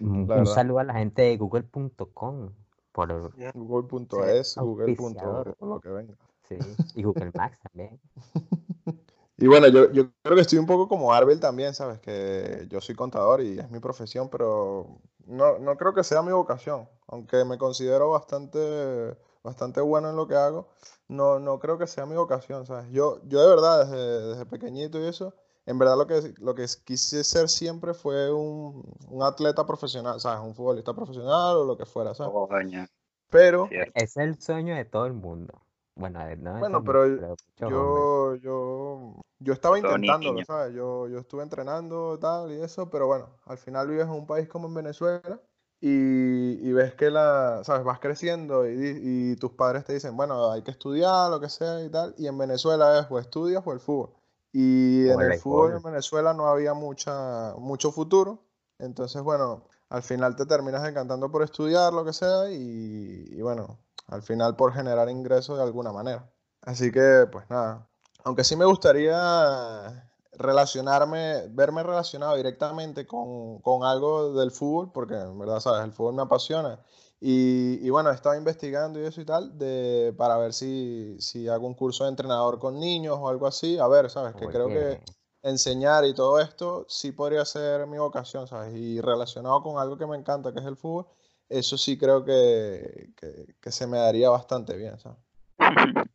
Un, 0.00 0.12
La 0.12 0.18
un 0.18 0.26
verdad. 0.26 0.44
saludo 0.54 0.78
a 0.78 0.84
la 0.84 0.94
gente 0.94 1.22
de 1.22 1.36
google.com 1.36 2.52
por, 2.92 3.32
Google.es, 3.54 4.48
Sí, 4.52 4.60
Google. 4.60 4.84
auspiciador. 4.90 5.56
lo 5.60 5.80
que 5.80 5.88
venga. 5.88 6.14
sí, 6.48 6.56
y 6.94 7.02
Google 7.02 7.32
Maps 7.34 7.58
también. 7.58 7.98
Y 9.40 9.46
bueno, 9.46 9.68
yo, 9.68 9.92
yo 9.92 10.10
creo 10.22 10.34
que 10.34 10.40
estoy 10.42 10.58
un 10.58 10.66
poco 10.66 10.88
como 10.88 11.12
Arbel 11.12 11.38
también, 11.38 11.72
¿sabes? 11.72 12.00
Que 12.00 12.66
yo 12.68 12.80
soy 12.80 12.96
contador 12.96 13.40
y 13.40 13.56
es 13.60 13.70
mi 13.70 13.78
profesión, 13.78 14.28
pero 14.28 14.98
no, 15.26 15.60
no 15.60 15.76
creo 15.76 15.94
que 15.94 16.02
sea 16.02 16.22
mi 16.22 16.32
vocación. 16.32 16.88
Aunque 17.06 17.44
me 17.44 17.56
considero 17.56 18.10
bastante, 18.10 19.16
bastante 19.44 19.80
bueno 19.80 20.10
en 20.10 20.16
lo 20.16 20.26
que 20.26 20.34
hago, 20.34 20.66
no, 21.08 21.38
no 21.38 21.58
creo 21.58 21.78
que 21.78 21.86
sea 21.86 22.06
mi 22.06 22.14
vocación, 22.14 22.66
¿sabes? 22.66 22.90
Yo, 22.90 23.20
yo 23.24 23.40
de 23.40 23.48
verdad, 23.48 23.86
desde, 23.86 24.28
desde 24.28 24.46
pequeñito 24.46 25.00
y 25.00 25.06
eso, 25.06 25.34
en 25.66 25.78
verdad 25.78 25.96
lo 25.96 26.06
que, 26.06 26.34
lo 26.38 26.54
que 26.54 26.66
quise 26.84 27.24
ser 27.24 27.48
siempre 27.48 27.94
fue 27.94 28.32
un, 28.32 28.82
un 29.08 29.22
atleta 29.22 29.66
profesional, 29.66 30.20
¿sabes? 30.20 30.40
Un 30.40 30.54
futbolista 30.54 30.94
profesional 30.94 31.56
o 31.56 31.64
lo 31.64 31.76
que 31.76 31.86
fuera, 31.86 32.14
¿sabes? 32.14 32.32
Coño, 32.32 32.86
Pero... 33.30 33.68
es 33.94 34.16
el 34.16 34.40
sueño 34.40 34.74
de 34.74 34.84
todo 34.84 35.06
el 35.06 35.14
mundo. 35.14 35.62
Bueno, 35.94 36.20
no 36.36 36.58
Bueno, 36.58 36.80
mundo, 36.80 36.84
pero 36.84 37.36
pero. 37.56 37.70
Yo, 37.70 38.36
yo, 38.36 39.14
yo 39.40 39.52
estaba 39.52 39.78
intentándolo. 39.78 40.44
¿sabes? 40.44 40.72
Yo, 40.72 41.08
yo 41.08 41.18
estuve 41.18 41.42
entrenando 41.42 42.14
y 42.14 42.20
tal 42.20 42.52
y 42.52 42.62
eso, 42.62 42.88
pero 42.88 43.08
bueno, 43.08 43.30
al 43.46 43.58
final 43.58 43.88
vives 43.88 44.04
en 44.04 44.12
un 44.12 44.26
país 44.26 44.48
como 44.48 44.68
en 44.68 44.74
Venezuela 44.74 45.40
y, 45.80 46.68
y 46.68 46.72
ves 46.72 46.94
que 46.94 47.10
la, 47.10 47.62
¿sabes? 47.64 47.84
Vas 47.84 48.00
creciendo 48.00 48.68
y, 48.68 49.36
tus 49.36 49.52
padres 49.52 49.84
te 49.84 49.94
dicen, 49.94 50.16
bueno, 50.16 50.50
hay 50.50 50.62
que 50.62 50.70
estudiar, 50.70 51.30
lo 51.30 51.40
que 51.40 51.48
sea 51.48 51.84
y 51.84 51.90
tal, 51.90 52.14
y 52.18 52.26
en 52.26 52.36
Venezuela 52.36 52.98
es 52.98 53.06
o 53.10 53.18
estudias 53.18 53.62
o 53.64 53.72
el 53.72 53.80
fútbol. 53.80 54.10
Y 54.52 55.08
en 55.08 55.20
el 55.20 55.32
el 55.32 55.38
fútbol 55.38 55.76
en. 55.76 55.82
Venezuela 55.82 56.34
no 56.34 56.46
había 56.48 56.74
mucha, 56.74 57.54
mucho 57.58 57.92
futuro, 57.92 58.42
entonces 58.78 59.22
bueno, 59.22 59.64
al 59.88 60.02
final 60.02 60.34
te 60.36 60.46
terminas 60.46 60.86
encantando 60.88 61.30
por 61.30 61.42
estudiar, 61.42 61.92
lo 61.92 62.04
que 62.04 62.12
sea, 62.12 62.50
y, 62.50 63.28
y 63.30 63.42
bueno, 63.42 63.78
al 64.08 64.22
final 64.22 64.56
por 64.56 64.72
generar 64.72 65.08
ingresos 65.08 65.58
de 65.58 65.64
alguna 65.64 65.92
manera. 65.92 66.28
Así 66.62 66.90
que, 66.90 67.26
pues 67.30 67.48
nada, 67.48 67.86
aunque 68.24 68.44
sí 68.44 68.56
me 68.56 68.64
gustaría 68.64 70.08
relacionarme, 70.32 71.48
verme 71.50 71.82
relacionado 71.82 72.36
directamente 72.36 73.06
con, 73.06 73.60
con 73.60 73.84
algo 73.84 74.34
del 74.34 74.50
fútbol, 74.50 74.92
porque 74.92 75.14
en 75.14 75.38
verdad, 75.38 75.60
sabes, 75.60 75.84
el 75.84 75.92
fútbol 75.92 76.14
me 76.14 76.22
apasiona. 76.22 76.80
Y, 77.20 77.84
y 77.84 77.90
bueno, 77.90 78.10
estaba 78.10 78.36
investigando 78.36 79.00
y 79.00 79.04
eso 79.04 79.20
y 79.20 79.24
tal, 79.24 79.58
de, 79.58 80.14
para 80.16 80.36
ver 80.36 80.52
si, 80.52 81.16
si 81.18 81.48
hago 81.48 81.66
un 81.66 81.74
curso 81.74 82.04
de 82.04 82.10
entrenador 82.10 82.58
con 82.58 82.78
niños 82.78 83.16
o 83.18 83.28
algo 83.28 83.46
así. 83.46 83.78
A 83.78 83.88
ver, 83.88 84.08
sabes, 84.10 84.34
que 84.36 84.46
creo 84.46 84.68
que 84.68 84.78
Oye, 84.78 85.00
enseñar 85.42 86.04
y 86.04 86.14
todo 86.14 86.38
esto 86.40 86.86
sí 86.88 87.12
podría 87.12 87.44
ser 87.44 87.86
mi 87.86 87.98
vocación, 87.98 88.46
¿sabes? 88.46 88.74
Y 88.74 89.00
relacionado 89.00 89.62
con 89.62 89.78
algo 89.78 89.98
que 89.98 90.06
me 90.06 90.16
encanta, 90.16 90.52
que 90.52 90.60
es 90.60 90.66
el 90.66 90.76
fútbol, 90.76 91.06
eso 91.48 91.76
sí 91.76 91.98
creo 91.98 92.24
que, 92.24 93.10
que, 93.16 93.56
que 93.60 93.72
se 93.72 93.86
me 93.86 93.98
daría 93.98 94.30
bastante 94.30 94.76
bien, 94.76 94.98
¿sabes? 94.98 95.18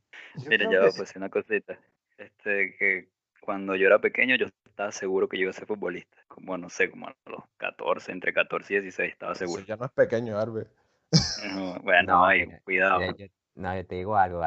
Mira, 0.47 0.71
ya 0.71 0.81
que 0.85 0.91
sí. 0.91 0.97
pues 0.97 1.15
una 1.15 1.29
cosita. 1.29 1.77
Este, 2.17 2.75
que 2.77 3.12
cuando 3.43 3.75
yo 3.75 3.87
era 3.87 3.99
pequeño 3.99 4.35
yo 4.35 4.47
estaba 4.65 4.91
seguro 4.91 5.27
que 5.27 5.37
yo 5.37 5.43
iba 5.43 5.51
a 5.51 5.53
ser 5.53 5.65
futbolista. 5.67 6.17
Como, 6.27 6.57
no 6.57 6.69
sé, 6.69 6.89
como 6.89 7.07
a 7.07 7.15
los 7.25 7.43
14, 7.57 8.11
entre 8.11 8.33
14 8.33 8.73
y 8.73 8.79
16 8.79 9.11
estaba 9.11 9.33
Eso 9.33 9.39
seguro. 9.45 9.63
ya 9.65 9.75
no 9.75 9.85
es 9.85 9.91
pequeño, 9.91 10.37
Arbe. 10.39 10.67
No, 11.53 11.79
Bueno, 11.83 12.13
No, 12.13 12.25
ahí, 12.25 12.47
cuidado. 12.63 13.15
Yo- 13.17 13.27
no, 13.55 13.75
yo 13.75 13.85
te 13.85 13.95
digo 13.95 14.17
algo, 14.17 14.41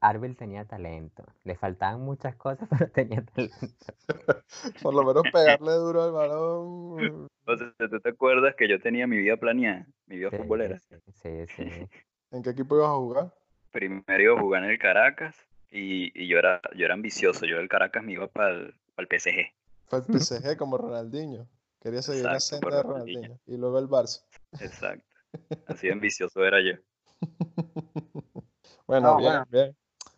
Arbel 0.00 0.34
tenía 0.34 0.64
talento, 0.64 1.26
le 1.44 1.56
faltaban 1.56 2.00
muchas 2.00 2.36
cosas, 2.36 2.66
pero 2.88 2.90
tenía 2.90 3.22
talento. 3.22 3.94
Por 4.82 4.94
lo 4.94 5.04
menos 5.04 5.24
pegarle 5.30 5.72
duro 5.72 6.02
al 6.04 6.12
balón. 6.12 7.28
Entonces, 7.46 7.74
¿tú 7.90 8.00
te 8.00 8.08
acuerdas 8.08 8.54
que 8.56 8.66
yo 8.68 8.80
tenía 8.80 9.06
mi 9.06 9.18
vida 9.18 9.36
planeada, 9.36 9.86
mi 10.06 10.16
vida 10.16 10.30
Sí, 10.30 10.36
futbolera? 10.38 10.78
sí, 10.78 10.96
sí, 11.12 11.46
sí. 11.48 11.88
¿En 12.30 12.42
qué 12.42 12.50
equipo 12.50 12.76
ibas 12.76 12.88
a 12.88 12.94
jugar? 12.94 13.34
Primero 13.72 14.22
iba 14.22 14.34
a 14.34 14.40
jugar 14.40 14.64
en 14.64 14.70
el 14.70 14.78
Caracas 14.78 15.36
y, 15.70 16.12
y 16.22 16.28
yo, 16.28 16.38
era, 16.38 16.60
yo 16.76 16.84
era 16.84 16.94
ambicioso. 16.94 17.46
Yo 17.46 17.56
del 17.56 17.68
Caracas 17.68 18.02
me 18.02 18.12
iba 18.12 18.26
para 18.28 18.50
el, 18.50 18.74
PSG. 19.08 19.52
Fue 19.86 19.98
el 19.98 20.04
PSG 20.20 20.56
como 20.56 20.78
Ronaldinho. 20.78 21.48
Quería 21.80 22.02
seguir 22.02 22.24
la 22.24 22.38
Exacto, 22.38 22.40
senda 22.40 22.60
por 22.60 22.72
de 22.72 22.82
Ronaldinho. 22.82 23.20
Ronaldinho. 23.22 23.40
Y 23.46 23.56
luego 23.56 23.78
el 23.78 23.88
Barça. 23.88 24.22
Exacto. 24.60 25.06
Así 25.66 25.86
de 25.88 25.92
ambicioso 25.92 26.44
era 26.44 26.58
yo. 26.62 26.78
Bueno, 28.86 29.12
No, 29.12 29.16
bien, 29.16 29.30
bueno. 29.32 29.46
bien. 29.50 29.76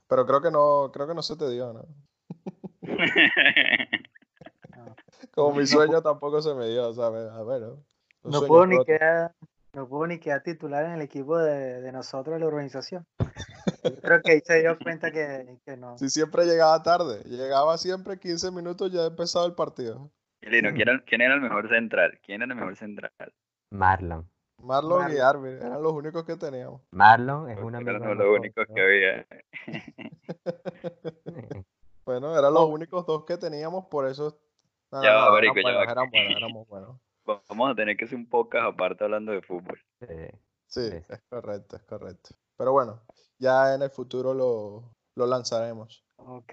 Pero 0.08 0.26
creo 0.26 0.42
que 0.42 0.50
no, 0.50 0.90
creo 0.92 1.06
que 1.08 1.14
no 1.14 1.22
se 1.22 1.36
te 1.36 1.48
dio, 1.50 1.72
¿no? 1.72 1.86
Como 5.34 5.54
mi 5.54 5.66
sueño 5.66 6.02
tampoco 6.02 6.42
se 6.42 6.54
me 6.54 6.68
dio, 6.68 6.92
¿sabes? 6.92 7.30
A 7.30 7.42
ver, 7.44 7.62
¿no? 7.62 7.84
No 8.24 8.46
puedo 8.46 8.66
ni 8.66 8.76
rotos. 8.76 8.86
quedar, 8.86 9.34
no 9.78 9.88
puedo 9.88 10.06
ni 10.06 10.18
quedar 10.18 10.42
titular 10.42 10.84
en 10.84 10.92
el 10.92 11.02
equipo 11.02 11.38
de, 11.38 11.80
de 11.80 11.92
nosotros, 11.92 12.34
de 12.34 12.40
la 12.40 12.46
organización. 12.46 13.06
Yo 13.84 14.00
creo 14.02 14.20
que 14.22 14.32
ahí 14.32 14.40
se 14.44 14.60
dio 14.60 14.76
cuenta 14.78 15.12
que, 15.12 15.58
que 15.64 15.76
no. 15.76 15.96
Sí, 15.98 16.10
siempre 16.10 16.46
llegaba 16.46 16.82
tarde. 16.82 17.22
Llegaba 17.24 17.78
siempre 17.78 18.18
15 18.18 18.50
minutos 18.50 18.92
ya 18.92 19.06
empezado 19.06 19.46
el 19.46 19.54
partido. 19.54 20.10
Y 20.40 20.50
Lino, 20.50 20.70
¿quién 20.74 20.88
era, 20.88 21.02
quién 21.06 21.20
era 21.20 21.34
el 21.34 21.40
mejor 21.40 21.68
central? 21.68 22.18
¿Quién 22.24 22.42
era 22.42 22.52
el 22.52 22.58
mejor 22.58 22.76
central? 22.76 23.12
Marlon. 23.70 24.28
Marlon 24.60 25.12
y. 25.12 25.18
Arvin 25.18 25.56
eran 25.56 25.80
los 25.80 25.92
únicos 25.92 26.24
que 26.24 26.36
teníamos. 26.36 26.82
Marlon 26.90 27.48
es 27.50 27.56
un 27.58 27.62
Porque 27.62 27.76
amigo 27.76 27.90
eran 27.90 28.08
de 28.08 28.14
los 28.24 28.38
únicos 28.38 28.66
que 28.74 28.80
había. 28.80 29.26
Bueno, 32.04 32.38
eran 32.38 32.54
los 32.54 32.70
únicos 32.70 33.04
dos 33.04 33.26
que 33.26 33.36
teníamos, 33.36 33.84
por 33.84 34.08
eso. 34.08 34.40
No, 34.90 35.02
Ya 35.02 35.26
no, 35.26 35.32
marico, 35.32 35.58
eran 35.58 35.86
ya 35.86 35.94
buenos, 36.10 36.36
éramos 36.38 36.66
buenos. 36.66 36.96
Vamos 37.48 37.70
a 37.70 37.74
tener 37.74 37.96
que 37.96 38.06
hacer 38.06 38.16
un 38.16 38.28
podcast 38.28 38.72
aparte 38.72 39.04
hablando 39.04 39.32
de 39.32 39.42
fútbol. 39.42 39.78
Sí. 40.00 40.06
Sí, 40.66 40.90
Sí. 40.90 40.96
es 41.08 41.20
correcto, 41.28 41.76
es 41.76 41.82
correcto. 41.84 42.30
Pero 42.56 42.72
bueno, 42.72 43.00
ya 43.38 43.74
en 43.74 43.82
el 43.82 43.90
futuro 43.90 44.34
lo, 44.34 44.94
lo 45.14 45.26
lanzaremos. 45.26 46.04
Ok. 46.16 46.52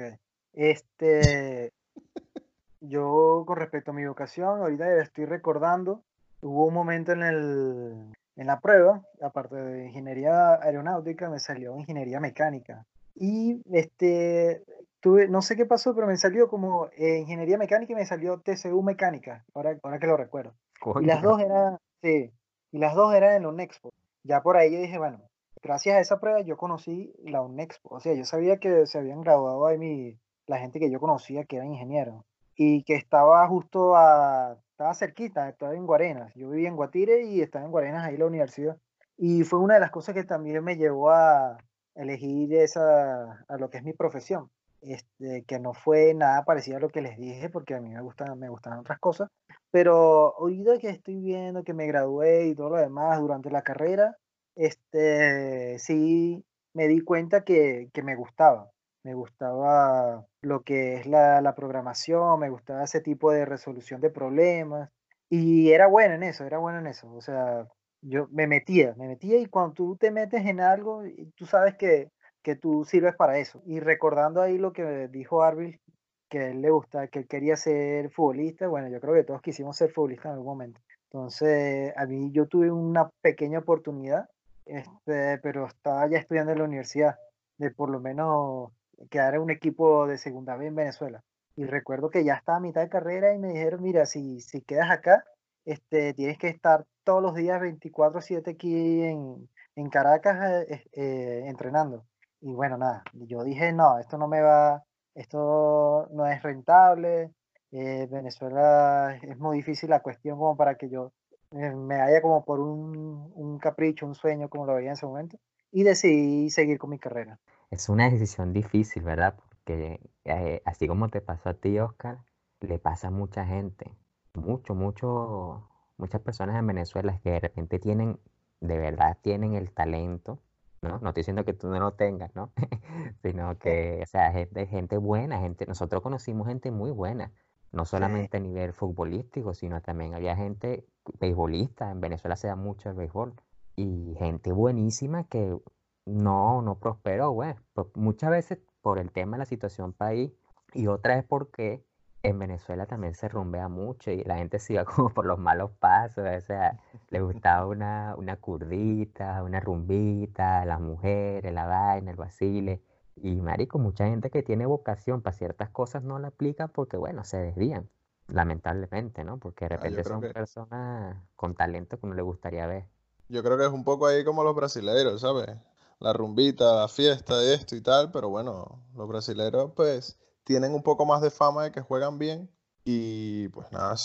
Este, 0.54 1.72
yo 2.82 3.44
con 3.46 3.58
respecto 3.58 3.92
a 3.92 3.94
mi 3.94 4.06
vocación, 4.06 4.60
ahorita 4.62 5.02
estoy 5.02 5.26
recordando, 5.26 6.04
hubo 6.42 6.66
un 6.68 6.74
momento 6.74 7.12
en 7.12 7.24
el, 7.24 8.14
en 8.36 8.48
la 8.48 8.60
prueba, 8.60 9.02
aparte 9.22 9.56
de 9.56 9.88
ingeniería 9.88 10.56
aeronáutica, 10.62 11.30
me 11.30 11.40
salió 11.40 11.76
ingeniería 11.78 12.20
mecánica. 12.20 12.86
Y 13.16 13.62
este, 13.72 14.64
tuve, 15.06 15.28
no 15.28 15.44
sé 15.44 15.56
qué 15.56 15.68
pasó, 15.68 15.94
pero 15.94 16.08
me 16.08 16.18
salió 16.18 16.50
como 16.50 16.88
eh, 16.98 17.20
ingeniería 17.20 17.60
mecánica 17.60 17.94
y 17.94 17.96
me 17.96 18.08
salió 18.08 18.40
TCU 18.40 18.82
mecánica, 18.82 19.46
ahora, 19.54 19.78
ahora 19.84 20.00
que 20.00 20.08
lo 20.08 20.18
recuerdo. 20.18 20.56
Y 21.00 21.06
las 21.06 21.22
Coño. 21.22 21.30
dos 21.30 21.42
eran, 21.42 21.78
sí, 22.02 22.32
y 22.72 22.80
las 22.80 22.96
dos 22.96 23.14
eran 23.14 23.36
en 23.36 23.44
la 23.44 23.50
UNEXPO. 23.50 23.94
Ya 24.24 24.42
por 24.42 24.58
ahí 24.58 24.74
yo 24.74 24.80
dije, 24.80 24.98
bueno, 24.98 25.22
gracias 25.62 25.96
a 25.96 26.00
esa 26.00 26.20
prueba 26.20 26.42
yo 26.42 26.58
conocí 26.58 27.14
la 27.20 27.44
UNEXPO. 27.44 27.98
O 27.98 28.00
sea, 28.00 28.16
yo 28.16 28.26
sabía 28.26 28.58
que 28.58 28.88
se 28.88 28.98
habían 28.98 29.22
graduado 29.22 29.68
ahí 29.68 29.78
mi, 29.78 30.18
la 30.48 30.58
gente 30.58 30.80
que 30.80 30.90
yo 30.90 31.00
conocía 31.00 31.44
que 31.44 31.58
era 31.58 31.66
ingeniero 31.68 32.26
y 32.56 32.82
que 32.82 32.96
estaba 32.96 33.48
justo 33.48 33.96
a, 33.96 34.58
estaba 34.72 34.96
cerquita, 34.96 35.48
estaba 35.50 35.76
en 35.76 35.86
Guarenas. 35.86 36.34
Yo 36.34 36.50
vivía 36.50 36.70
en 36.70 36.78
Guatire 36.78 37.26
y 37.26 37.42
estaba 37.42 37.64
en 37.64 37.70
Guarenas 37.70 38.06
ahí 38.06 38.18
la 38.18 38.26
universidad. 38.26 38.76
Y 39.18 39.44
fue 39.44 39.60
una 39.60 39.76
de 39.76 39.82
las 39.82 39.92
cosas 39.92 40.16
que 40.16 40.24
también 40.24 40.64
me 40.64 40.78
llevó 40.78 41.12
a 41.12 41.60
elegir 41.94 42.56
esa, 42.56 43.46
a 43.48 43.58
lo 43.60 43.70
que 43.70 43.78
es 43.78 43.84
mi 43.84 43.94
profesión. 43.94 44.50
Este, 44.88 45.44
que 45.46 45.60
no 45.60 45.74
fue 45.74 46.14
nada 46.14 46.46
parecido 46.46 46.78
a 46.78 46.80
lo 46.80 46.90
que 46.90 47.02
les 47.02 47.18
dije, 47.18 47.50
porque 47.50 47.74
a 47.74 47.82
mí 47.82 47.90
me 47.90 48.02
gustan, 48.02 48.38
me 48.38 48.50
gustan 48.50 48.80
otras 48.80 49.00
cosas. 49.00 49.30
Pero 49.72 50.36
ahorita 50.38 50.78
que 50.78 50.90
estoy 50.90 51.20
viendo 51.20 51.64
que 51.64 51.74
me 51.74 51.88
gradué 51.88 52.48
y 52.48 52.56
todo 52.56 52.70
lo 52.70 52.78
demás 52.78 53.20
durante 53.20 53.50
la 53.50 53.64
carrera, 53.64 54.16
este, 54.56 55.80
sí 55.80 56.46
me 56.74 56.88
di 56.88 57.02
cuenta 57.02 57.44
que, 57.44 57.90
que 57.94 58.04
me 58.04 58.16
gustaba. 58.16 58.72
Me 59.04 59.14
gustaba 59.14 60.26
lo 60.42 60.64
que 60.64 60.96
es 60.96 61.08
la, 61.08 61.42
la 61.42 61.56
programación, 61.56 62.40
me 62.40 62.50
gustaba 62.50 62.84
ese 62.84 63.02
tipo 63.02 63.32
de 63.32 63.46
resolución 63.46 64.02
de 64.02 64.10
problemas. 64.10 64.90
Y 65.30 65.72
era 65.72 65.88
bueno 65.88 66.16
en 66.16 66.24
eso, 66.24 66.46
era 66.46 66.60
bueno 66.60 66.80
en 66.80 66.88
eso. 66.88 67.12
O 67.14 67.22
sea, 67.22 67.68
yo 68.02 68.28
me 68.32 68.48
metía, 68.48 68.94
me 68.98 69.08
metía 69.08 69.40
y 69.40 69.48
cuando 69.48 69.74
tú 69.74 69.96
te 69.98 70.12
metes 70.12 70.46
en 70.46 70.60
algo, 70.62 71.04
tú 71.36 71.46
sabes 71.46 71.76
que, 71.76 72.12
que 72.46 72.56
tú 72.56 72.86
sirves 72.86 73.16
para 73.16 73.40
eso. 73.40 73.64
Y 73.66 73.80
recordando 73.80 74.40
ahí 74.40 74.60
lo 74.60 74.72
que 74.72 75.08
dijo 75.08 75.42
Arbil, 75.42 75.82
que 76.30 76.40
a 76.40 76.48
él 76.52 76.62
le 76.62 76.70
gusta, 76.70 77.08
que 77.08 77.20
él 77.20 77.28
quería 77.28 77.58
ser 77.58 78.12
futbolista, 78.12 78.68
bueno, 78.68 78.88
yo 78.88 79.02
creo 79.02 79.16
que 79.16 79.24
todos 79.24 79.42
quisimos 79.42 79.76
ser 79.76 79.92
futbolistas 79.92 80.28
en 80.28 80.32
algún 80.34 80.46
momento. 80.46 80.80
Entonces, 81.06 81.92
a 81.98 82.06
mí 82.06 82.32
yo 82.32 82.48
tuve 82.48 82.72
una 82.72 83.10
pequeña 83.22 83.60
oportunidad, 83.60 84.30
este, 84.68 85.40
pero 85.40 85.66
estaba 85.66 86.08
ya 86.08 86.20
estudiando 86.20 86.52
en 86.52 86.60
la 86.60 86.66
universidad, 86.66 87.16
de 87.58 87.72
por 87.72 87.90
lo 87.90 88.00
menos 88.00 88.72
quedar 89.10 89.34
en 89.34 89.42
un 89.42 89.50
equipo 89.50 90.06
de 90.06 90.20
segunda 90.20 90.56
B 90.56 90.68
en 90.68 90.76
Venezuela. 90.76 91.24
Y 91.56 91.66
recuerdo 91.66 92.12
que 92.12 92.24
ya 92.24 92.36
estaba 92.36 92.60
a 92.60 92.62
mitad 92.62 92.82
de 92.82 92.90
carrera 92.90 93.34
y 93.34 93.40
me 93.40 93.48
dijeron, 93.48 93.82
mira, 93.82 94.06
si, 94.06 94.40
si 94.42 94.62
quedas 94.62 94.92
acá, 94.92 95.24
este, 95.66 96.14
tienes 96.14 96.38
que 96.38 96.50
estar 96.50 96.86
todos 97.04 97.24
los 97.24 97.34
días 97.34 97.60
24/7 97.60 98.52
aquí 98.52 99.02
en, 99.02 99.50
en 99.76 99.90
Caracas 99.90 100.68
eh, 100.70 100.84
eh, 100.94 101.44
entrenando. 101.48 102.06
Y 102.46 102.54
bueno, 102.54 102.78
nada, 102.78 103.04
yo 103.14 103.44
dije, 103.44 103.74
no, 103.74 103.98
esto 103.98 104.20
no 104.20 104.28
me 104.28 104.40
va, 104.40 104.84
esto 105.16 106.08
no 106.12 106.28
es 106.28 106.44
rentable, 106.44 107.34
eh, 107.72 108.08
Venezuela 108.12 109.18
es 109.20 109.40
muy 109.40 109.58
difícil 109.58 109.90
la 109.90 110.02
cuestión 110.02 110.38
como 110.38 110.56
para 110.56 110.76
que 110.76 110.88
yo 110.88 111.12
eh, 111.54 111.72
me 111.72 111.98
vaya 111.98 112.22
como 112.22 112.46
por 112.46 112.60
un, 112.60 113.32
un 113.34 113.58
capricho, 113.58 114.06
un 114.06 114.14
sueño, 114.14 114.48
como 114.48 114.68
lo 114.68 114.76
veía 114.76 114.90
en 114.90 114.94
ese 114.94 115.08
momento, 115.08 115.40
y 115.72 115.82
decidí 115.82 116.52
seguir 116.52 116.78
con 116.78 116.92
mi 116.92 117.00
carrera. 117.00 117.40
Es 117.72 117.90
una 117.90 118.12
decisión 118.12 118.54
difícil, 118.54 119.02
¿verdad? 119.02 119.34
Porque 119.36 120.00
eh, 120.26 120.62
así 120.66 120.88
como 120.88 121.10
te 121.10 121.22
pasó 121.22 121.50
a 121.50 121.56
ti, 121.56 121.80
Oscar, 121.80 122.20
le 122.60 122.78
pasa 122.78 123.08
a 123.08 123.12
mucha 123.12 123.44
gente. 123.48 123.92
Mucho, 124.36 124.76
mucho, 124.76 125.68
muchas 125.98 126.22
personas 126.22 126.60
en 126.60 126.68
Venezuela 126.68 127.20
que 127.24 127.32
de 127.32 127.40
repente 127.40 127.80
tienen, 127.80 128.20
de 128.60 128.78
verdad 128.78 129.18
tienen 129.24 129.56
el 129.56 129.72
talento, 129.72 130.44
¿no? 130.88 131.00
No 131.00 131.10
estoy 131.10 131.22
diciendo 131.22 131.46
que 131.46 131.54
tú 131.54 131.68
no 131.70 131.80
lo 131.80 131.94
tengas, 131.94 132.36
¿no? 132.36 132.52
Sino 133.24 133.58
que, 133.58 134.02
o 134.04 134.06
sea, 134.06 134.32
gente, 134.32 134.68
gente 134.68 134.98
buena, 134.98 135.40
gente, 135.40 135.66
nosotros 135.66 136.02
conocimos 136.02 136.48
gente 136.48 136.72
muy 136.72 136.92
buena, 136.92 137.32
no 137.72 137.86
solamente 137.86 138.38
a 138.38 138.40
nivel 138.40 138.74
futbolístico, 138.74 139.54
sino 139.54 139.82
también 139.82 140.14
había 140.14 140.36
gente 140.36 140.86
beisbolista, 141.20 141.92
en 141.92 142.02
Venezuela 142.02 142.36
se 142.36 142.48
da 142.48 142.56
mucho 142.56 142.90
el 142.90 142.96
béisbol, 142.96 143.34
y 143.76 144.16
gente 144.18 144.52
buenísima 144.52 145.26
que 145.26 145.58
no, 146.06 146.62
no 146.62 146.80
prosperó, 146.80 147.32
güey. 147.32 147.56
Pues 147.74 147.88
muchas 147.96 148.30
veces 148.30 148.60
por 148.82 149.00
el 149.00 149.12
tema 149.12 149.38
de 149.38 149.40
la 149.40 149.46
situación 149.46 149.94
país 149.94 150.32
y 150.74 150.88
otra 150.88 151.18
es 151.18 151.26
porque 151.26 151.84
en 152.28 152.40
Venezuela 152.40 152.86
también 152.86 153.14
se 153.16 153.28
rumbea 153.30 153.68
mucho 153.68 154.12
y 154.12 154.24
la 154.24 154.38
gente 154.38 154.60
se 154.60 154.74
iba 154.74 154.86
como 154.86 155.10
por 155.14 155.26
los 155.26 155.40
malos 155.40 155.72
pasos, 155.80 156.26
o 156.26 156.42
sea, 156.42 156.80
le 157.10 157.22
gustaba 157.22 157.66
una, 157.68 158.16
una 158.18 158.38
curdita, 158.38 159.44
una 159.44 159.60
rumbita, 159.60 160.66
las 160.66 160.80
mujeres, 160.82 161.54
la 161.54 161.66
vaina, 161.66 162.12
el 162.12 162.18
vacile. 162.18 162.82
Y 163.16 163.36
marico, 163.42 163.80
mucha 163.80 164.06
gente 164.08 164.30
que 164.30 164.44
tiene 164.44 164.66
vocación 164.66 165.22
para 165.22 165.36
ciertas 165.38 165.70
cosas 165.70 166.04
no 166.04 166.20
la 166.20 166.30
aplica 166.30 166.68
porque, 166.68 166.98
bueno, 166.98 167.24
se 167.24 167.38
desvían, 167.38 167.90
lamentablemente, 168.28 169.24
¿no? 169.24 169.38
Porque 169.40 169.66
de 169.66 169.70
Ah, 169.70 169.70
repente 169.70 170.04
son 170.04 170.22
que- 170.22 170.34
personas 170.34 171.18
con 171.36 171.56
talento 171.56 172.00
que 172.00 172.06
uno 172.06 172.16
le 172.16 172.22
gustaría 172.24 172.68
ver. 172.68 172.86
Yo 173.30 173.44
creo 173.44 173.58
que 173.58 173.66
es 173.66 173.72
un 173.72 173.84
poco 173.84 174.08
ahí 174.08 174.24
como 174.24 174.44
los 174.44 174.56
brasileiros, 174.56 175.22
¿sabes? 175.22 175.56
La 176.00 176.14
rumbita, 176.14 176.76
la 176.76 176.88
fiesta, 176.88 177.44
esto 177.44 177.76
y 177.76 177.82
tal, 177.82 178.12
pero 178.12 178.30
bueno, 178.30 178.82
los 178.96 179.08
brasileiros 179.08 179.72
pues 179.76 180.18
tienen 180.46 180.74
un 180.74 180.82
poco 180.84 181.06
más 181.06 181.22
de 181.22 181.30
fama 181.32 181.64
de 181.66 181.72
que 181.74 181.82
juegan 181.82 182.18
bien 182.18 182.50
y 182.86 183.50
pues 183.50 183.70
nada, 183.72 183.96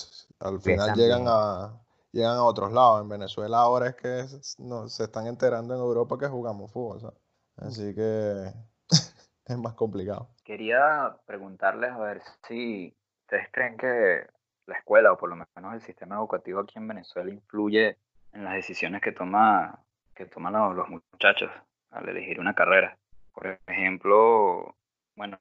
al 0.40 0.60
final 0.60 0.94
llegan 0.96 1.24
a, 1.28 1.78
llegan 2.10 2.36
a 2.36 2.44
otros 2.44 2.72
lados. 2.72 3.02
En 3.02 3.08
Venezuela 3.08 3.58
ahora 3.58 3.88
es 3.88 3.94
que 3.94 4.20
es- 4.20 4.58
no, 4.58 4.88
se 4.88 5.04
están 5.04 5.26
enterando 5.28 5.74
en 5.74 5.80
Europa 5.80 6.18
que 6.18 6.26
jugamos 6.26 6.72
fútbol, 6.72 7.00
¿sabes? 7.00 7.18
Así 7.58 7.94
que 7.94 8.52
es 9.44 9.58
más 9.58 9.74
complicado. 9.74 10.28
Quería 10.42 11.16
preguntarles 11.26 11.90
a 11.92 11.98
ver 11.98 12.22
si 12.48 12.96
ustedes 13.26 13.48
creen 13.52 13.76
que 13.76 14.26
la 14.66 14.76
escuela 14.78 15.12
o 15.12 15.18
por 15.18 15.28
lo 15.28 15.36
menos 15.36 15.74
el 15.74 15.82
sistema 15.82 16.16
educativo 16.16 16.60
aquí 16.60 16.78
en 16.78 16.88
Venezuela 16.88 17.30
influye 17.30 17.98
en 18.32 18.44
las 18.44 18.54
decisiones 18.54 19.02
que 19.02 19.12
toma 19.12 19.84
que 20.14 20.24
toman 20.26 20.52
los, 20.54 20.74
los 20.76 20.88
muchachos 20.88 21.50
al 21.90 22.08
elegir 22.08 22.40
una 22.40 22.54
carrera. 22.54 22.96
Por 23.32 23.58
ejemplo, 23.66 24.74
bueno, 25.20 25.38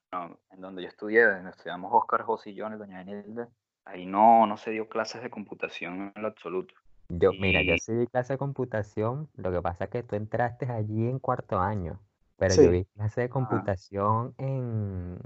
en 0.52 0.60
donde 0.60 0.82
yo 0.82 0.90
estudié, 0.90 1.24
donde 1.24 1.52
estudiamos 1.52 1.90
Oscar, 1.94 2.24
José 2.24 2.50
y 2.50 2.56
yo, 2.56 2.68
en 2.68 2.74
el 2.74 2.80
Doña 2.80 3.00
Enilde, 3.00 3.48
ahí 3.86 4.06
no, 4.06 4.46
no 4.46 4.58
se 4.58 4.72
dio 4.72 4.90
clases 4.90 5.24
de 5.24 5.30
computación 5.30 6.12
en 6.14 6.22
lo 6.22 6.28
absoluto. 6.28 6.74
Yo, 7.08 7.32
mira, 7.32 7.62
yo 7.62 7.78
sí 7.78 7.94
vi 7.94 8.06
clase 8.08 8.34
de 8.34 8.38
computación, 8.38 9.30
lo 9.38 9.54
que 9.54 9.62
pasa 9.62 9.86
es 9.86 9.90
que 9.90 10.04
tú 10.04 10.18
entraste 10.18 10.70
allí 10.70 11.08
en 11.08 11.20
cuarto 11.20 11.60
año, 11.62 11.98
pero 12.36 12.56
yo 12.56 12.72
vi 12.72 12.84
clase 12.84 13.22
de 13.22 13.28
ah, 13.28 13.30
computación 13.30 14.36
en... 14.38 15.18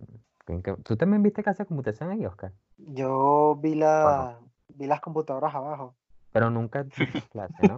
en 0.45 0.61
que- 0.61 0.75
¿Tú 0.83 0.97
también 0.97 1.23
viste 1.23 1.41
clase 1.41 1.63
de 1.63 1.67
computación 1.67 2.11
ahí, 2.11 2.23
Oscar? 2.23 2.51
yo 2.77 3.55
vi 3.61 3.73
la, 3.75 4.39
vi 4.67 4.85
las 4.85 5.01
computadoras 5.01 5.55
abajo. 5.55 5.95
Pero 6.33 6.49
nunca 6.49 6.85
clase, 7.31 7.67
¿no? 7.67 7.77